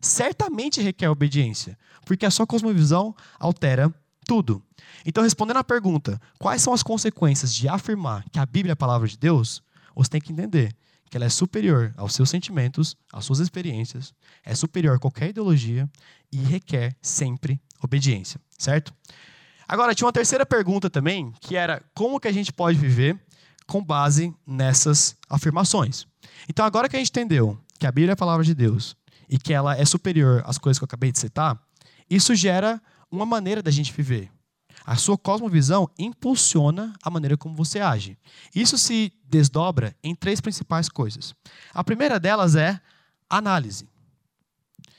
certamente 0.00 0.80
requer 0.80 1.08
obediência, 1.08 1.78
porque 2.04 2.26
a 2.26 2.30
sua 2.30 2.46
cosmovisão 2.46 3.14
altera 3.38 3.92
tudo. 4.26 4.62
Então, 5.04 5.22
respondendo 5.22 5.58
à 5.58 5.64
pergunta, 5.64 6.20
quais 6.38 6.62
são 6.62 6.72
as 6.72 6.82
consequências 6.82 7.54
de 7.54 7.68
afirmar 7.68 8.24
que 8.30 8.38
a 8.38 8.46
Bíblia 8.46 8.72
é 8.72 8.74
a 8.74 8.76
palavra 8.76 9.08
de 9.08 9.16
Deus? 9.16 9.62
Você 9.94 10.10
tem 10.10 10.20
que 10.20 10.32
entender 10.32 10.74
que 11.08 11.16
ela 11.16 11.26
é 11.26 11.30
superior 11.30 11.94
aos 11.96 12.14
seus 12.14 12.28
sentimentos, 12.28 12.96
às 13.12 13.24
suas 13.24 13.38
experiências, 13.38 14.12
é 14.44 14.54
superior 14.54 14.96
a 14.96 14.98
qualquer 14.98 15.30
ideologia 15.30 15.88
e 16.32 16.38
requer 16.38 16.96
sempre 17.00 17.60
obediência, 17.82 18.40
certo? 18.58 18.92
Agora, 19.68 19.94
tinha 19.94 20.06
uma 20.06 20.12
terceira 20.12 20.44
pergunta 20.44 20.90
também, 20.90 21.32
que 21.40 21.56
era 21.56 21.82
como 21.94 22.20
que 22.20 22.28
a 22.28 22.32
gente 22.32 22.52
pode 22.52 22.78
viver 22.78 23.18
com 23.66 23.82
base 23.82 24.34
nessas 24.46 25.16
afirmações. 25.28 26.06
Então, 26.48 26.64
agora 26.64 26.88
que 26.88 26.96
a 26.96 26.98
gente 26.98 27.10
entendeu 27.10 27.58
que 27.78 27.86
a 27.86 27.92
Bíblia 27.92 28.12
é 28.12 28.14
a 28.14 28.16
palavra 28.16 28.44
de 28.44 28.54
Deus, 28.54 28.96
e 29.28 29.38
que 29.38 29.52
ela 29.52 29.76
é 29.76 29.84
superior 29.84 30.42
às 30.46 30.58
coisas 30.58 30.78
que 30.78 30.84
eu 30.84 30.86
acabei 30.86 31.12
de 31.12 31.18
citar, 31.18 31.60
isso 32.08 32.34
gera 32.34 32.80
uma 33.10 33.26
maneira 33.26 33.62
da 33.62 33.70
gente 33.70 33.92
viver. 33.92 34.30
A 34.84 34.94
sua 34.96 35.18
cosmovisão 35.18 35.90
impulsiona 35.98 36.94
a 37.02 37.10
maneira 37.10 37.36
como 37.36 37.56
você 37.56 37.80
age. 37.80 38.16
Isso 38.54 38.78
se 38.78 39.12
desdobra 39.24 39.96
em 40.02 40.14
três 40.14 40.40
principais 40.40 40.88
coisas. 40.88 41.34
A 41.74 41.82
primeira 41.82 42.20
delas 42.20 42.54
é 42.54 42.80
análise. 43.28 43.88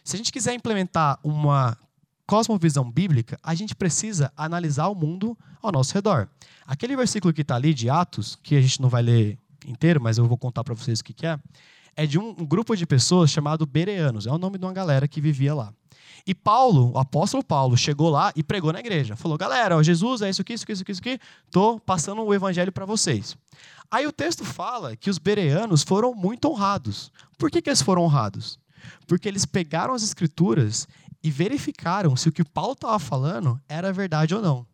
Se 0.03 0.15
a 0.15 0.17
gente 0.17 0.31
quiser 0.31 0.53
implementar 0.53 1.19
uma 1.23 1.77
cosmovisão 2.25 2.89
bíblica, 2.91 3.39
a 3.41 3.55
gente 3.55 3.73
precisa 3.73 4.31
analisar 4.35 4.87
o 4.87 4.95
mundo 4.95 5.37
ao 5.61 5.71
nosso 5.71 5.93
redor. 5.93 6.27
Aquele 6.65 6.95
versículo 6.95 7.33
que 7.33 7.41
está 7.41 7.55
ali 7.55 7.73
de 7.73 7.89
Atos, 7.89 8.37
que 8.43 8.55
a 8.55 8.61
gente 8.61 8.81
não 8.81 8.89
vai 8.89 9.01
ler 9.01 9.39
inteiro, 9.65 10.01
mas 10.01 10.17
eu 10.17 10.27
vou 10.27 10.37
contar 10.37 10.63
para 10.63 10.73
vocês 10.73 10.99
o 10.99 11.03
que, 11.03 11.13
que 11.13 11.25
é 11.25 11.39
é 11.97 12.05
de 12.05 12.19
um, 12.19 12.33
grupo 12.33 12.75
de 12.75 12.85
pessoas 12.85 13.31
chamado 13.31 13.65
Bereanos. 13.65 14.27
É 14.27 14.31
o 14.31 14.37
nome 14.37 14.59
de 14.59 14.65
uma 14.65 14.71
galera 14.71 15.07
que 15.07 15.19
vivia 15.19 15.53
lá. 15.55 15.73
E 16.25 16.35
Paulo, 16.35 16.91
o 16.93 16.99
apóstolo 16.99 17.43
Paulo, 17.43 17.75
chegou 17.75 18.09
lá 18.09 18.31
e 18.35 18.43
pregou 18.43 18.71
na 18.71 18.79
igreja. 18.79 19.15
Falou: 19.15 19.37
galera, 19.37 19.75
ó, 19.75 19.81
Jesus 19.81 20.21
é 20.21 20.29
isso 20.29 20.41
aqui, 20.41 20.53
isso 20.53 20.63
aqui, 20.63 20.73
isso 20.73 20.81
aqui, 20.83 20.91
isso 20.91 21.01
aqui. 21.01 21.19
Estou 21.45 21.79
passando 21.79 22.21
o 22.21 22.33
evangelho 22.33 22.71
para 22.71 22.85
vocês. 22.85 23.35
Aí 23.89 24.05
o 24.05 24.11
texto 24.11 24.45
fala 24.45 24.95
que 24.95 25.09
os 25.09 25.17
bereanos 25.17 25.81
foram 25.81 26.13
muito 26.13 26.49
honrados. 26.49 27.11
Por 27.37 27.49
que, 27.49 27.61
que 27.61 27.69
eles 27.69 27.81
foram 27.81 28.03
honrados? 28.03 28.59
Porque 29.07 29.27
eles 29.27 29.45
pegaram 29.45 29.93
as 29.93 30.03
escrituras 30.03 30.87
e 31.23 31.31
verificaram 31.31 32.15
se 32.15 32.29
o 32.29 32.31
que 32.31 32.43
Paulo 32.43 32.73
estava 32.73 32.99
falando 32.99 33.59
era 33.67 33.91
verdade 33.91 34.35
ou 34.35 34.41
não. 34.41 34.67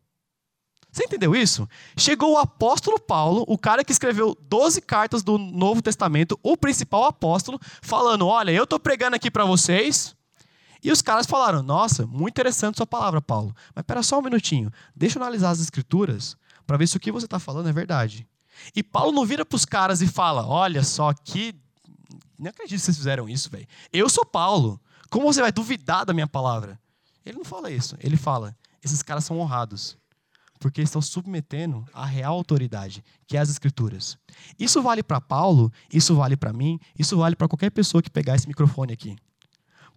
Você 0.94 1.06
entendeu 1.06 1.34
isso? 1.34 1.68
Chegou 1.96 2.34
o 2.34 2.38
apóstolo 2.38 3.00
Paulo, 3.00 3.44
o 3.48 3.58
cara 3.58 3.82
que 3.82 3.90
escreveu 3.90 4.38
12 4.42 4.80
cartas 4.80 5.24
do 5.24 5.36
Novo 5.36 5.82
Testamento, 5.82 6.38
o 6.40 6.56
principal 6.56 7.06
apóstolo, 7.06 7.58
falando: 7.82 8.28
Olha, 8.28 8.52
eu 8.52 8.62
estou 8.62 8.78
pregando 8.78 9.16
aqui 9.16 9.28
para 9.28 9.44
vocês. 9.44 10.14
E 10.84 10.92
os 10.92 11.02
caras 11.02 11.26
falaram: 11.26 11.64
Nossa, 11.64 12.06
muito 12.06 12.34
interessante 12.34 12.76
sua 12.76 12.86
palavra, 12.86 13.20
Paulo. 13.20 13.52
Mas 13.74 13.82
espera 13.82 14.04
só 14.04 14.20
um 14.20 14.22
minutinho, 14.22 14.70
deixa 14.94 15.18
eu 15.18 15.22
analisar 15.24 15.50
as 15.50 15.58
escrituras 15.58 16.36
para 16.64 16.76
ver 16.76 16.86
se 16.86 16.96
o 16.96 17.00
que 17.00 17.10
você 17.10 17.26
está 17.26 17.40
falando 17.40 17.68
é 17.68 17.72
verdade. 17.72 18.24
E 18.72 18.80
Paulo 18.80 19.10
não 19.10 19.26
vira 19.26 19.44
para 19.44 19.56
os 19.56 19.64
caras 19.64 20.00
e 20.00 20.06
fala: 20.06 20.46
Olha 20.46 20.84
só 20.84 21.12
que. 21.12 21.56
Nem 22.38 22.50
acredito 22.50 22.78
que 22.78 22.84
vocês 22.84 22.96
fizeram 22.96 23.28
isso, 23.28 23.50
velho. 23.50 23.66
Eu 23.92 24.08
sou 24.08 24.24
Paulo. 24.24 24.80
Como 25.10 25.26
você 25.26 25.40
vai 25.40 25.50
duvidar 25.50 26.04
da 26.04 26.12
minha 26.12 26.28
palavra? 26.28 26.78
Ele 27.26 27.38
não 27.38 27.44
fala 27.44 27.68
isso. 27.68 27.96
Ele 27.98 28.16
fala: 28.16 28.56
Esses 28.80 29.02
caras 29.02 29.24
são 29.24 29.40
honrados 29.40 29.98
porque 30.64 30.80
estão 30.80 31.02
submetendo 31.02 31.84
à 31.92 32.06
real 32.06 32.32
autoridade, 32.32 33.04
que 33.26 33.36
é 33.36 33.40
as 33.40 33.50
Escrituras. 33.50 34.16
Isso 34.58 34.80
vale 34.80 35.02
para 35.02 35.20
Paulo, 35.20 35.70
isso 35.92 36.16
vale 36.16 36.38
para 36.38 36.54
mim, 36.54 36.80
isso 36.98 37.18
vale 37.18 37.36
para 37.36 37.46
qualquer 37.46 37.68
pessoa 37.68 38.02
que 38.02 38.08
pegar 38.08 38.34
esse 38.34 38.48
microfone 38.48 38.90
aqui. 38.90 39.14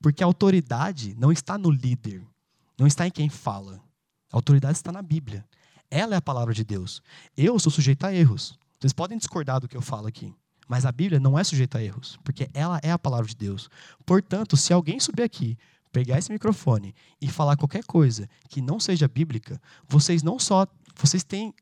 Porque 0.02 0.22
a 0.22 0.26
autoridade 0.26 1.16
não 1.18 1.32
está 1.32 1.58
no 1.58 1.72
líder, 1.72 2.22
não 2.78 2.86
está 2.86 3.08
em 3.08 3.12
quem 3.12 3.30
fala. 3.30 3.82
A 4.30 4.36
autoridade 4.36 4.76
está 4.76 4.92
na 4.92 5.02
Bíblia. 5.02 5.46
Ela 5.90 6.16
é 6.16 6.18
a 6.18 6.22
palavra 6.22 6.54
de 6.54 6.66
Deus. 6.66 7.02
Eu 7.38 7.58
sou 7.60 7.72
sujeito 7.72 8.04
a 8.04 8.14
erros. 8.14 8.60
Vocês 8.78 8.92
podem 8.92 9.18
discordar 9.18 9.62
do 9.62 9.70
que 9.70 9.78
eu 9.78 9.82
falo 9.82 10.08
aqui. 10.08 10.36
Mas 10.68 10.86
a 10.86 10.92
Bíblia 10.92 11.18
não 11.18 11.40
é 11.40 11.46
sujeita 11.46 11.78
a 11.78 11.82
erros, 11.82 12.20
porque 12.26 12.50
ela 12.54 12.78
é 12.84 12.92
a 12.92 13.00
palavra 13.00 13.26
de 13.26 13.38
Deus. 13.38 13.70
Portanto, 14.06 14.58
se 14.58 14.74
alguém 14.74 15.00
subir 15.00 15.24
aqui 15.24 15.58
pegar 15.92 16.18
esse 16.18 16.32
microfone 16.32 16.94
e 17.22 17.28
falar 17.28 17.58
qualquer 17.58 17.84
coisa 17.84 18.30
que 18.50 18.62
não 18.62 18.80
seja 18.80 19.08
bíblica, 19.08 19.62
vocês 19.88 20.24
não 20.24 20.40
só 20.40 20.68
vocês 20.96 21.24
têm 21.24 21.54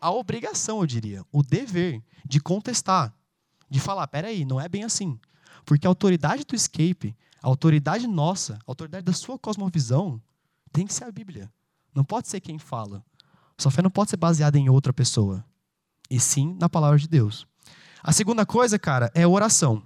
a 0.00 0.10
obrigação, 0.10 0.80
eu 0.80 0.86
diria, 0.86 1.24
o 1.32 1.42
dever 1.42 2.02
de 2.26 2.40
contestar, 2.40 3.14
de 3.70 3.80
falar, 3.80 4.06
peraí, 4.08 4.44
não 4.44 4.60
é 4.60 4.68
bem 4.68 4.84
assim. 4.84 5.18
Porque 5.64 5.86
a 5.86 5.90
autoridade 5.90 6.44
do 6.44 6.54
escape, 6.54 7.16
a 7.42 7.48
autoridade 7.48 8.06
nossa, 8.06 8.54
a 8.54 8.64
autoridade 8.66 9.04
da 9.04 9.12
sua 9.12 9.38
cosmovisão, 9.38 10.20
tem 10.72 10.86
que 10.86 10.92
ser 10.92 11.04
a 11.04 11.12
Bíblia. 11.12 11.50
Não 11.94 12.04
pode 12.04 12.28
ser 12.28 12.40
quem 12.40 12.58
fala. 12.58 13.04
Sua 13.56 13.70
fé 13.70 13.80
não 13.80 13.90
pode 13.90 14.10
ser 14.10 14.16
baseada 14.16 14.58
em 14.58 14.68
outra 14.68 14.92
pessoa, 14.92 15.44
e 16.10 16.18
sim 16.18 16.56
na 16.60 16.68
palavra 16.68 16.98
de 16.98 17.06
Deus. 17.08 17.46
A 18.02 18.12
segunda 18.12 18.44
coisa, 18.44 18.78
cara, 18.78 19.10
é 19.14 19.26
oração. 19.26 19.82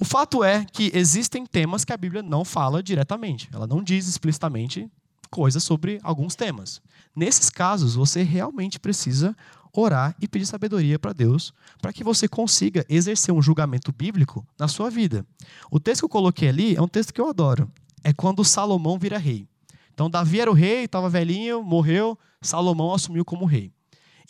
O 0.00 0.04
fato 0.04 0.44
é 0.44 0.64
que 0.64 0.92
existem 0.94 1.44
temas 1.44 1.84
que 1.84 1.92
a 1.92 1.96
Bíblia 1.96 2.22
não 2.22 2.44
fala 2.44 2.82
diretamente. 2.82 3.48
Ela 3.52 3.66
não 3.66 3.82
diz 3.82 4.06
explicitamente 4.06 4.88
coisas 5.28 5.64
sobre 5.64 5.98
alguns 6.04 6.36
temas. 6.36 6.80
Nesses 7.14 7.50
casos, 7.50 7.96
você 7.96 8.22
realmente 8.22 8.78
precisa 8.78 9.36
orar 9.72 10.14
e 10.20 10.28
pedir 10.28 10.46
sabedoria 10.46 10.98
para 10.98 11.12
Deus, 11.12 11.52
para 11.82 11.92
que 11.92 12.04
você 12.04 12.28
consiga 12.28 12.86
exercer 12.88 13.34
um 13.34 13.42
julgamento 13.42 13.92
bíblico 13.92 14.46
na 14.56 14.68
sua 14.68 14.88
vida. 14.88 15.26
O 15.70 15.80
texto 15.80 16.02
que 16.02 16.04
eu 16.04 16.08
coloquei 16.08 16.48
ali 16.48 16.76
é 16.76 16.80
um 16.80 16.88
texto 16.88 17.12
que 17.12 17.20
eu 17.20 17.28
adoro. 17.28 17.70
É 18.04 18.12
quando 18.12 18.44
Salomão 18.44 18.98
vira 18.98 19.18
rei. 19.18 19.48
Então, 19.92 20.08
Davi 20.08 20.40
era 20.40 20.50
o 20.50 20.54
rei, 20.54 20.84
estava 20.84 21.08
velhinho, 21.08 21.60
morreu, 21.60 22.16
Salomão 22.40 22.94
assumiu 22.94 23.24
como 23.24 23.44
rei. 23.44 23.72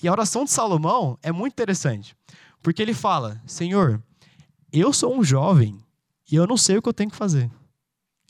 E 0.02 0.08
a 0.08 0.12
oração 0.12 0.44
de 0.44 0.50
Salomão 0.50 1.18
é 1.22 1.30
muito 1.30 1.52
interessante, 1.52 2.16
porque 2.62 2.80
ele 2.80 2.94
fala: 2.94 3.40
Senhor, 3.46 4.02
eu 4.72 4.92
sou 4.92 5.16
um 5.16 5.24
jovem 5.24 5.78
e 6.30 6.34
eu 6.34 6.46
não 6.46 6.56
sei 6.56 6.76
o 6.76 6.82
que 6.82 6.88
eu 6.88 6.94
tenho 6.94 7.10
que 7.10 7.16
fazer. 7.16 7.50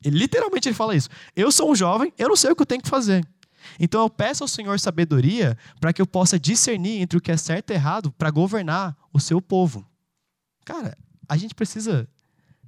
Ele, 0.04 0.18
literalmente 0.18 0.68
ele 0.68 0.74
fala 0.74 0.94
isso. 0.94 1.08
Eu 1.34 1.50
sou 1.50 1.70
um 1.70 1.74
jovem, 1.74 2.12
eu 2.16 2.28
não 2.28 2.36
sei 2.36 2.50
o 2.50 2.56
que 2.56 2.62
eu 2.62 2.66
tenho 2.66 2.82
que 2.82 2.88
fazer. 2.88 3.26
Então 3.78 4.02
eu 4.02 4.10
peço 4.10 4.44
ao 4.44 4.48
Senhor 4.48 4.78
sabedoria 4.78 5.58
para 5.80 5.92
que 5.92 6.00
eu 6.00 6.06
possa 6.06 6.38
discernir 6.38 7.00
entre 7.00 7.18
o 7.18 7.20
que 7.20 7.32
é 7.32 7.36
certo 7.36 7.70
e 7.70 7.74
errado 7.74 8.12
para 8.12 8.30
governar 8.30 8.96
o 9.12 9.20
seu 9.20 9.42
povo. 9.42 9.84
Cara, 10.64 10.96
a 11.28 11.36
gente 11.36 11.54
precisa 11.54 12.08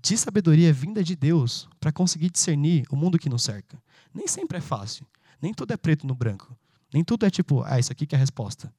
de 0.02 0.16
sabedoria 0.16 0.72
vinda 0.72 1.04
de 1.04 1.14
Deus 1.14 1.68
para 1.78 1.92
conseguir 1.92 2.30
discernir 2.30 2.84
o 2.90 2.96
mundo 2.96 3.18
que 3.18 3.28
nos 3.28 3.42
cerca. 3.42 3.80
Nem 4.12 4.26
sempre 4.26 4.58
é 4.58 4.60
fácil. 4.60 5.06
Nem 5.40 5.54
tudo 5.54 5.72
é 5.72 5.76
preto 5.76 6.06
no 6.06 6.14
branco. 6.14 6.56
Nem 6.92 7.04
tudo 7.04 7.24
é 7.24 7.30
tipo, 7.30 7.62
ah, 7.62 7.78
isso 7.78 7.92
aqui 7.92 8.06
que 8.06 8.14
é 8.14 8.18
a 8.18 8.20
resposta. 8.20 8.72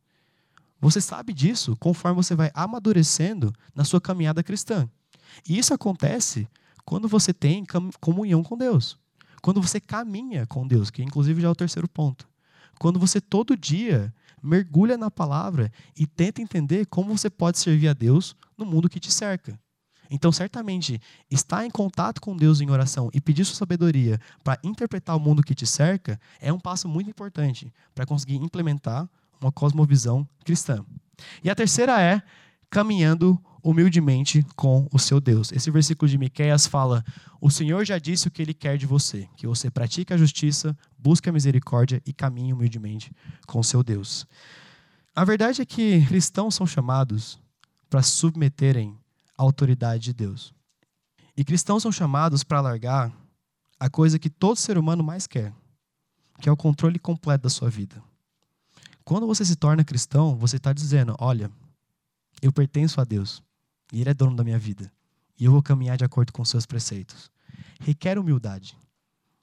Você 0.82 1.00
sabe 1.00 1.32
disso 1.32 1.78
conforme 1.80 2.16
você 2.16 2.36
vai 2.36 2.50
amadurecendo 2.56 3.54
na 3.76 3.86
sua 3.86 4.02
caminhada 4.02 4.44
cristã. 4.44 4.90
E 5.48 5.58
isso 5.58 5.74
acontece 5.74 6.48
quando 6.84 7.08
você 7.08 7.32
tem 7.32 7.64
comunhão 8.00 8.42
com 8.42 8.58
Deus. 8.58 8.98
Quando 9.44 9.62
você 9.62 9.80
caminha 9.80 10.46
com 10.48 10.68
Deus, 10.68 10.90
que 10.90 11.04
inclusive 11.04 11.40
já 11.40 11.48
é 11.48 11.52
o 11.52 11.56
terceiro 11.56 11.88
ponto. 11.88 12.28
Quando 12.80 13.00
você 13.00 13.22
todo 13.22 13.56
dia 13.56 14.14
mergulha 14.42 14.98
na 14.98 15.12
palavra 15.12 15.72
e 15.96 16.08
tenta 16.08 16.42
entender 16.42 16.88
como 16.88 17.16
você 17.16 17.30
pode 17.30 17.60
servir 17.60 17.88
a 17.88 17.94
Deus 17.94 18.36
no 18.58 18.66
mundo 18.66 18.90
que 18.90 19.00
te 19.00 19.12
cerca. 19.12 19.60
Então, 20.10 20.32
certamente, 20.32 21.00
estar 21.30 21.66
em 21.66 21.70
contato 21.70 22.20
com 22.20 22.36
Deus 22.36 22.60
em 22.60 22.70
oração 22.70 23.10
e 23.14 23.22
pedir 23.22 23.46
sua 23.46 23.56
sabedoria 23.56 24.20
para 24.44 24.60
interpretar 24.64 25.16
o 25.16 25.20
mundo 25.20 25.44
que 25.44 25.56
te 25.56 25.66
cerca 25.66 26.20
é 26.42 26.52
um 26.52 26.60
passo 26.60 26.90
muito 26.90 27.10
importante 27.10 27.72
para 27.96 28.06
conseguir 28.06 28.36
implementar 28.36 29.08
uma 29.42 29.52
cosmovisão 29.52 30.28
cristã. 30.46 30.86
E 31.44 31.50
a 31.50 31.56
terceira 31.56 32.00
é 32.02 32.22
caminhando 32.70 33.42
humildemente 33.64 34.46
com 34.56 34.88
o 34.92 34.98
seu 34.98 35.20
Deus. 35.20 35.52
Esse 35.52 35.70
versículo 35.70 36.10
de 36.10 36.18
Miqueias 36.18 36.66
fala: 36.66 37.04
"O 37.40 37.50
Senhor 37.50 37.86
já 37.86 37.98
disse 37.98 38.28
o 38.28 38.32
que 38.32 38.42
ele 38.42 38.54
quer 38.54 38.78
de 38.78 38.86
você, 38.86 39.28
que 39.36 39.46
você 39.46 39.70
pratique 39.70 40.14
a 40.14 40.18
justiça, 40.18 40.78
busque 40.98 41.30
a 41.30 41.34
misericórdia 41.34 42.02
e 42.06 42.14
caminhe 42.14 42.54
humildemente 42.54 43.12
com 43.46 43.60
o 43.60 43.64
seu 43.64 43.84
Deus." 43.84 44.26
A 45.14 45.26
verdade 45.26 45.62
é 45.62 45.66
que 45.66 46.06
cristãos 46.06 46.56
são 46.56 46.66
chamados 46.66 47.40
para 47.90 48.02
submeterem 48.02 48.98
a 49.38 49.44
autoridade 49.44 50.04
de 50.06 50.14
Deus. 50.14 50.54
E 51.36 51.44
cristãos 51.44 51.84
são 51.84 51.92
chamados 51.92 52.44
para 52.44 52.62
largar 52.62 53.12
a 53.80 53.90
coisa 53.90 54.18
que 54.18 54.30
todo 54.30 54.56
ser 54.56 54.78
humano 54.78 55.04
mais 55.04 55.28
quer, 55.28 55.54
que 56.40 56.48
é 56.48 56.52
o 56.52 56.58
controle 56.58 56.98
completo 56.98 57.44
da 57.44 57.50
sua 57.50 57.70
vida. 57.70 58.02
Quando 59.12 59.28
você 59.28 59.44
se 59.44 59.58
torna 59.58 59.84
cristão, 59.84 60.38
você 60.38 60.56
está 60.56 60.72
dizendo: 60.72 61.14
olha, 61.20 61.52
eu 62.42 62.50
pertenço 62.50 63.02
a 63.02 63.04
Deus 63.04 63.44
e 63.92 64.00
Ele 64.00 64.10
é 64.10 64.14
dono 64.14 64.38
da 64.38 64.42
minha 64.42 64.58
vida 64.58 64.90
e 65.38 65.44
eu 65.44 65.52
vou 65.52 65.62
caminhar 65.62 65.98
de 65.98 66.06
acordo 66.06 66.32
com 66.32 66.46
seus 66.46 66.66
preceitos. 66.66 67.30
Requer 67.82 68.18
humildade, 68.18 68.78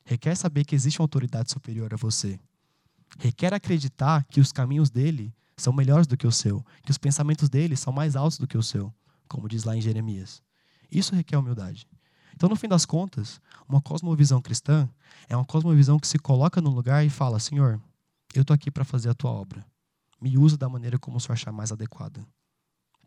requer 0.07 0.37
saber 0.37 0.65
que 0.65 0.75
existe 0.75 0.99
uma 0.99 1.05
autoridade 1.05 1.51
superior 1.51 1.93
a 1.93 1.99
você, 1.99 2.41
requer 3.19 3.53
acreditar 3.53 4.25
que 4.31 4.41
os 4.41 4.53
caminhos 4.53 4.89
dele 4.89 5.35
são 5.55 5.71
melhores 5.71 6.07
do 6.07 6.17
que 6.17 6.27
o 6.27 6.33
seu, 6.33 6.65
que 6.83 6.91
os 6.91 6.97
pensamentos 6.97 7.51
dele 7.51 7.77
são 7.77 7.93
mais 7.93 8.17
altos 8.17 8.39
do 8.39 8.47
que 8.47 8.57
o 8.57 8.63
seu, 8.63 8.91
como 9.29 9.51
diz 9.51 9.65
lá 9.65 9.77
em 9.77 9.83
Jeremias. 9.83 10.43
Isso 10.91 11.15
requer 11.15 11.37
humildade. 11.37 11.87
Então, 12.35 12.49
no 12.49 12.57
fim 12.57 12.69
das 12.69 12.87
contas, 12.87 13.39
uma 13.69 13.83
cosmovisão 13.83 14.41
cristã 14.41 14.89
é 15.29 15.37
uma 15.37 15.45
cosmovisão 15.45 15.99
que 15.99 16.09
se 16.09 16.19
coloca 16.19 16.59
no 16.59 16.71
lugar 16.71 17.05
e 17.05 17.11
fala: 17.11 17.39
Senhor, 17.39 17.79
eu 18.35 18.43
estou 18.43 18.55
aqui 18.55 18.71
para 18.71 18.85
fazer 18.85 19.09
a 19.09 19.15
tua 19.15 19.31
obra. 19.31 19.65
Me 20.21 20.37
usa 20.37 20.57
da 20.57 20.69
maneira 20.69 20.99
como 20.99 21.17
o 21.17 21.21
Senhor 21.21 21.35
achar 21.35 21.53
mais 21.53 21.73
adequada. 21.73 22.27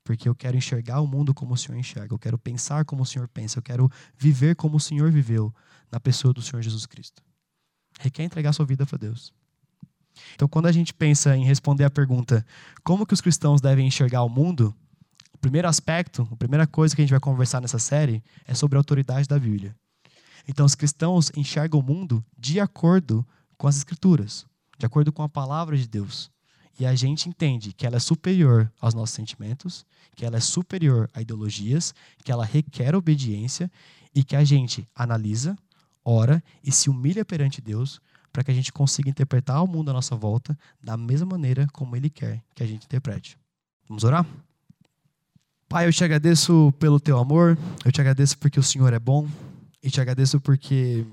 Porque 0.04 0.28
eu 0.28 0.34
quero 0.34 0.58
enxergar 0.58 1.00
o 1.02 1.08
mundo 1.08 1.34
como 1.34 1.54
o 1.54 1.58
Senhor 1.58 1.78
enxerga. 1.78 2.14
Eu 2.14 2.20
quero 2.20 2.38
pensar 2.38 2.86
como 2.86 3.04
o 3.04 3.06
Senhor 3.06 3.28
pensa. 3.28 3.60
Eu 3.60 3.64
quero 3.64 3.90
viver 4.18 4.56
como 4.56 4.78
o 4.78 4.80
Senhor 4.80 5.12
viveu 5.12 5.54
na 5.92 6.00
pessoa 6.00 6.34
do 6.34 6.42
Senhor 6.42 6.62
Jesus 6.62 6.86
Cristo. 6.86 7.22
Requer 8.00 8.24
entregar 8.24 8.54
sua 8.54 8.66
vida 8.66 8.86
para 8.86 8.98
Deus. 8.98 9.34
Então, 10.34 10.48
quando 10.48 10.66
a 10.66 10.72
gente 10.72 10.94
pensa 10.94 11.36
em 11.36 11.46
responder 11.46 11.84
a 11.84 11.90
pergunta 11.90 12.46
como 12.84 13.06
que 13.06 13.14
os 13.14 13.22
cristãos 13.22 13.62
devem 13.62 13.88
enxergar 13.88 14.24
o 14.24 14.30
mundo, 14.30 14.76
o 15.34 15.38
primeiro 15.38 15.68
aspecto, 15.68 16.28
a 16.32 16.36
primeira 16.36 16.66
coisa 16.66 16.96
que 16.96 17.02
a 17.02 17.06
gente 17.06 17.12
vai 17.12 17.20
conversar 17.20 17.62
nessa 17.62 17.80
série 17.80 18.24
é 18.46 18.54
sobre 18.54 18.78
a 18.78 18.80
autoridade 18.80 19.28
da 19.28 19.38
Bíblia. 19.38 19.76
Então, 20.48 20.66
os 20.66 20.76
cristãos 20.76 21.32
enxergam 21.36 21.80
o 21.80 21.84
mundo 21.84 22.26
de 22.38 22.60
acordo 22.60 23.26
com 23.58 23.68
as 23.68 23.78
Escrituras 23.78 24.46
de 24.82 24.86
acordo 24.88 25.14
com 25.14 25.22
a 25.22 25.30
palavra 25.30 25.78
de 25.78 25.88
Deus. 25.88 26.32
E 26.80 26.88
a 26.88 26.96
gente 26.96 27.30
entende 27.30 27.72
que 27.72 27.86
ela 27.86 27.98
é 27.98 28.00
superior 28.00 28.72
aos 28.82 28.96
nossos 28.96 29.14
sentimentos, 29.14 29.86
que 30.16 30.26
ela 30.26 30.38
é 30.38 30.40
superior 30.40 31.08
a 31.14 31.22
ideologias, 31.22 31.94
que 32.24 32.32
ela 32.32 32.44
requer 32.44 32.96
obediência 32.96 33.72
e 34.16 34.24
que 34.24 34.36
a 34.36 34.44
gente 34.44 34.90
analisa, 34.96 35.56
ora 36.04 36.44
e 36.64 36.72
se 36.72 36.90
humilha 36.90 37.24
perante 37.24 37.62
Deus 37.62 38.02
para 38.34 38.44
que 38.44 38.50
a 38.50 38.54
gente 38.56 38.74
consiga 38.74 39.08
interpretar 39.08 39.64
o 39.64 39.68
mundo 39.68 39.92
à 39.92 39.94
nossa 39.94 40.16
volta 40.16 40.58
da 40.82 40.98
mesma 40.98 41.28
maneira 41.28 41.68
como 41.74 41.96
Ele 41.96 42.10
quer 42.10 42.42
que 42.56 42.64
a 42.64 42.66
gente 42.66 42.86
interprete. 42.86 43.38
Vamos 43.88 44.04
orar? 44.04 44.26
Pai, 45.70 45.88
eu 45.88 45.94
te 45.94 46.04
agradeço 46.04 46.74
pelo 46.80 47.00
teu 47.00 47.20
amor, 47.20 47.56
eu 47.86 47.92
te 47.92 48.02
agradeço 48.02 48.36
porque 48.40 48.60
o 48.60 48.64
Senhor 48.64 48.92
é 48.92 49.00
bom 49.00 49.28
e 49.84 49.92
te 49.92 50.02
agradeço 50.02 50.42
porque 50.42 51.06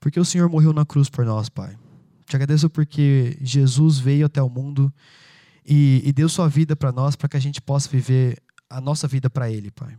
porque 0.00 0.18
o 0.18 0.24
Senhor 0.24 0.48
morreu 0.48 0.72
na 0.72 0.86
cruz 0.86 1.10
por 1.10 1.26
nós, 1.26 1.50
Pai. 1.50 1.83
Te 2.26 2.36
agradeço 2.36 2.70
porque 2.70 3.38
Jesus 3.40 3.98
veio 3.98 4.26
até 4.26 4.42
o 4.42 4.48
mundo 4.48 4.92
e, 5.64 6.02
e 6.04 6.12
deu 6.12 6.28
sua 6.28 6.48
vida 6.48 6.74
para 6.74 6.92
nós, 6.92 7.16
para 7.16 7.28
que 7.28 7.36
a 7.36 7.40
gente 7.40 7.60
possa 7.60 7.88
viver 7.88 8.42
a 8.68 8.80
nossa 8.80 9.06
vida 9.06 9.28
para 9.28 9.50
Ele, 9.50 9.70
Pai. 9.70 9.96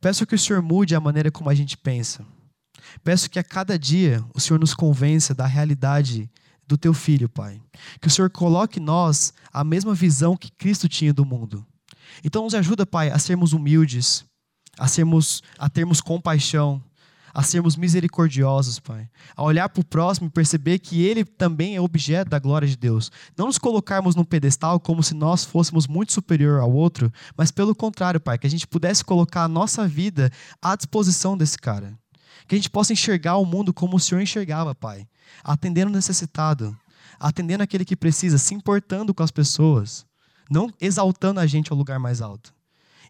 Peço 0.00 0.26
que 0.26 0.34
o 0.34 0.38
Senhor 0.38 0.62
mude 0.62 0.94
a 0.94 1.00
maneira 1.00 1.30
como 1.30 1.50
a 1.50 1.54
gente 1.54 1.76
pensa. 1.76 2.24
Peço 3.02 3.30
que 3.30 3.38
a 3.38 3.44
cada 3.44 3.78
dia 3.78 4.24
o 4.34 4.40
Senhor 4.40 4.58
nos 4.58 4.74
convença 4.74 5.34
da 5.34 5.46
realidade 5.46 6.30
do 6.66 6.76
Teu 6.76 6.92
Filho, 6.92 7.28
Pai. 7.28 7.60
Que 8.00 8.08
o 8.08 8.10
Senhor 8.10 8.30
coloque 8.30 8.78
em 8.78 8.82
nós 8.82 9.32
a 9.52 9.64
mesma 9.64 9.94
visão 9.94 10.36
que 10.36 10.50
Cristo 10.50 10.88
tinha 10.88 11.12
do 11.12 11.24
mundo. 11.24 11.66
Então 12.24 12.44
nos 12.44 12.54
ajuda, 12.54 12.86
Pai, 12.86 13.10
a 13.10 13.18
sermos 13.18 13.52
humildes, 13.52 14.24
a 14.78 14.86
sermos, 14.88 15.42
a 15.58 15.68
termos 15.68 16.00
compaixão, 16.00 16.82
a 17.36 17.42
sermos 17.42 17.76
misericordiosos, 17.76 18.78
Pai. 18.78 19.10
A 19.36 19.42
olhar 19.42 19.68
para 19.68 19.82
o 19.82 19.84
próximo 19.84 20.26
e 20.26 20.30
perceber 20.30 20.78
que 20.78 21.04
ele 21.04 21.22
também 21.22 21.76
é 21.76 21.80
objeto 21.82 22.30
da 22.30 22.38
glória 22.38 22.66
de 22.66 22.78
Deus. 22.78 23.12
Não 23.36 23.44
nos 23.44 23.58
colocarmos 23.58 24.16
num 24.16 24.24
pedestal 24.24 24.80
como 24.80 25.02
se 25.02 25.12
nós 25.12 25.44
fôssemos 25.44 25.86
muito 25.86 26.14
superior 26.14 26.60
ao 26.60 26.72
outro, 26.72 27.12
mas 27.36 27.50
pelo 27.50 27.74
contrário, 27.74 28.18
Pai, 28.18 28.38
que 28.38 28.46
a 28.46 28.50
gente 28.50 28.66
pudesse 28.66 29.04
colocar 29.04 29.44
a 29.44 29.48
nossa 29.48 29.86
vida 29.86 30.32
à 30.62 30.74
disposição 30.74 31.36
desse 31.36 31.58
cara. 31.58 31.92
Que 32.48 32.54
a 32.54 32.58
gente 32.58 32.70
possa 32.70 32.94
enxergar 32.94 33.36
o 33.36 33.44
mundo 33.44 33.70
como 33.70 33.96
o 33.98 34.00
Senhor 34.00 34.22
enxergava, 34.22 34.74
Pai. 34.74 35.06
Atendendo 35.44 35.90
o 35.90 35.94
necessitado, 35.94 36.74
atendendo 37.20 37.62
aquele 37.62 37.84
que 37.84 37.94
precisa, 37.94 38.38
se 38.38 38.54
importando 38.54 39.12
com 39.12 39.22
as 39.22 39.30
pessoas, 39.30 40.06
não 40.50 40.72
exaltando 40.80 41.38
a 41.38 41.46
gente 41.46 41.70
ao 41.70 41.76
lugar 41.76 41.98
mais 41.98 42.22
alto. 42.22 42.54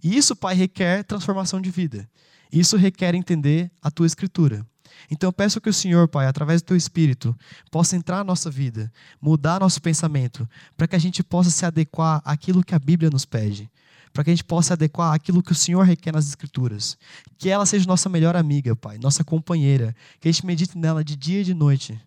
E 0.02 0.16
isso, 0.16 0.34
Pai, 0.34 0.56
requer 0.56 1.04
transformação 1.04 1.60
de 1.60 1.70
vida. 1.70 2.08
Isso 2.52 2.76
requer 2.76 3.14
entender 3.14 3.70
a 3.82 3.90
tua 3.90 4.06
escritura. 4.06 4.66
Então 5.11 5.28
eu 5.28 5.32
peço 5.32 5.61
que 5.61 5.68
o 5.68 5.74
Senhor, 5.74 6.09
Pai, 6.09 6.26
através 6.26 6.62
do 6.62 6.66
teu 6.66 6.76
espírito, 6.76 7.37
possa 7.70 7.96
entrar 7.96 8.18
na 8.18 8.24
nossa 8.24 8.50
vida, 8.50 8.92
mudar 9.20 9.61
nosso 9.61 9.80
pensamento, 9.80 10.48
para 10.76 10.87
que 10.87 10.96
a 10.96 10.98
gente 10.98 11.22
possa 11.22 11.50
se 11.50 11.64
adequar 11.64 12.22
àquilo 12.24 12.64
que 12.64 12.74
a 12.74 12.78
Bíblia 12.78 13.11
nos 13.11 13.24
pede, 13.24 13.70
para 14.12 14.24
que 14.24 14.30
a 14.30 14.32
gente 14.32 14.44
possa 14.44 14.68
se 14.68 14.72
adequar 14.72 15.14
àquilo 15.14 15.42
que 15.42 15.52
o 15.52 15.54
Senhor 15.54 15.82
requer 15.82 16.12
nas 16.12 16.26
escrituras. 16.26 16.96
Que 17.38 17.50
ela 17.50 17.66
seja 17.66 17.87
nossa 17.87 18.09
melhor 18.09 18.37
amiga, 18.37 18.74
Pai, 18.74 18.98
nossa 18.98 19.22
companheira, 19.22 19.94
que 20.20 20.28
a 20.28 20.32
gente 20.32 20.46
medite 20.46 20.78
nela 20.78 21.04
de 21.04 21.14
dia 21.14 21.42
e 21.42 21.44
de 21.44 21.54
noite, 21.54 22.00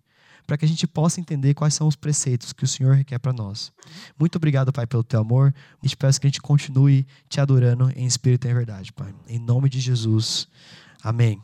para 0.49 0.57
que 0.57 0.65
a 0.65 0.67
gente 0.67 0.87
possa 0.87 1.21
entender 1.21 1.53
quais 1.53 1.75
são 1.75 1.87
os 1.87 1.95
preceitos 1.95 2.53
que 2.53 2.63
o 2.63 2.67
Senhor 2.67 2.95
requer 2.95 3.19
para 3.19 3.31
nós. 3.31 3.71
Muito 4.17 4.37
obrigado, 4.37 4.73
Pai, 4.73 4.87
pelo 4.87 5.03
teu 5.03 5.19
amor. 5.19 5.53
E 5.83 5.87
te 5.87 5.95
peço 5.95 6.19
que 6.19 6.25
a 6.25 6.29
gente 6.29 6.41
continue 6.41 7.05
te 7.29 7.39
adorando 7.39 7.91
em 7.95 8.07
espírito 8.07 8.47
e 8.47 8.49
em 8.49 8.55
verdade, 8.55 8.91
Pai. 8.91 9.13
Em 9.27 9.37
nome 9.37 9.69
de 9.69 9.79
Jesus. 9.79 10.47
Amém. 11.03 11.39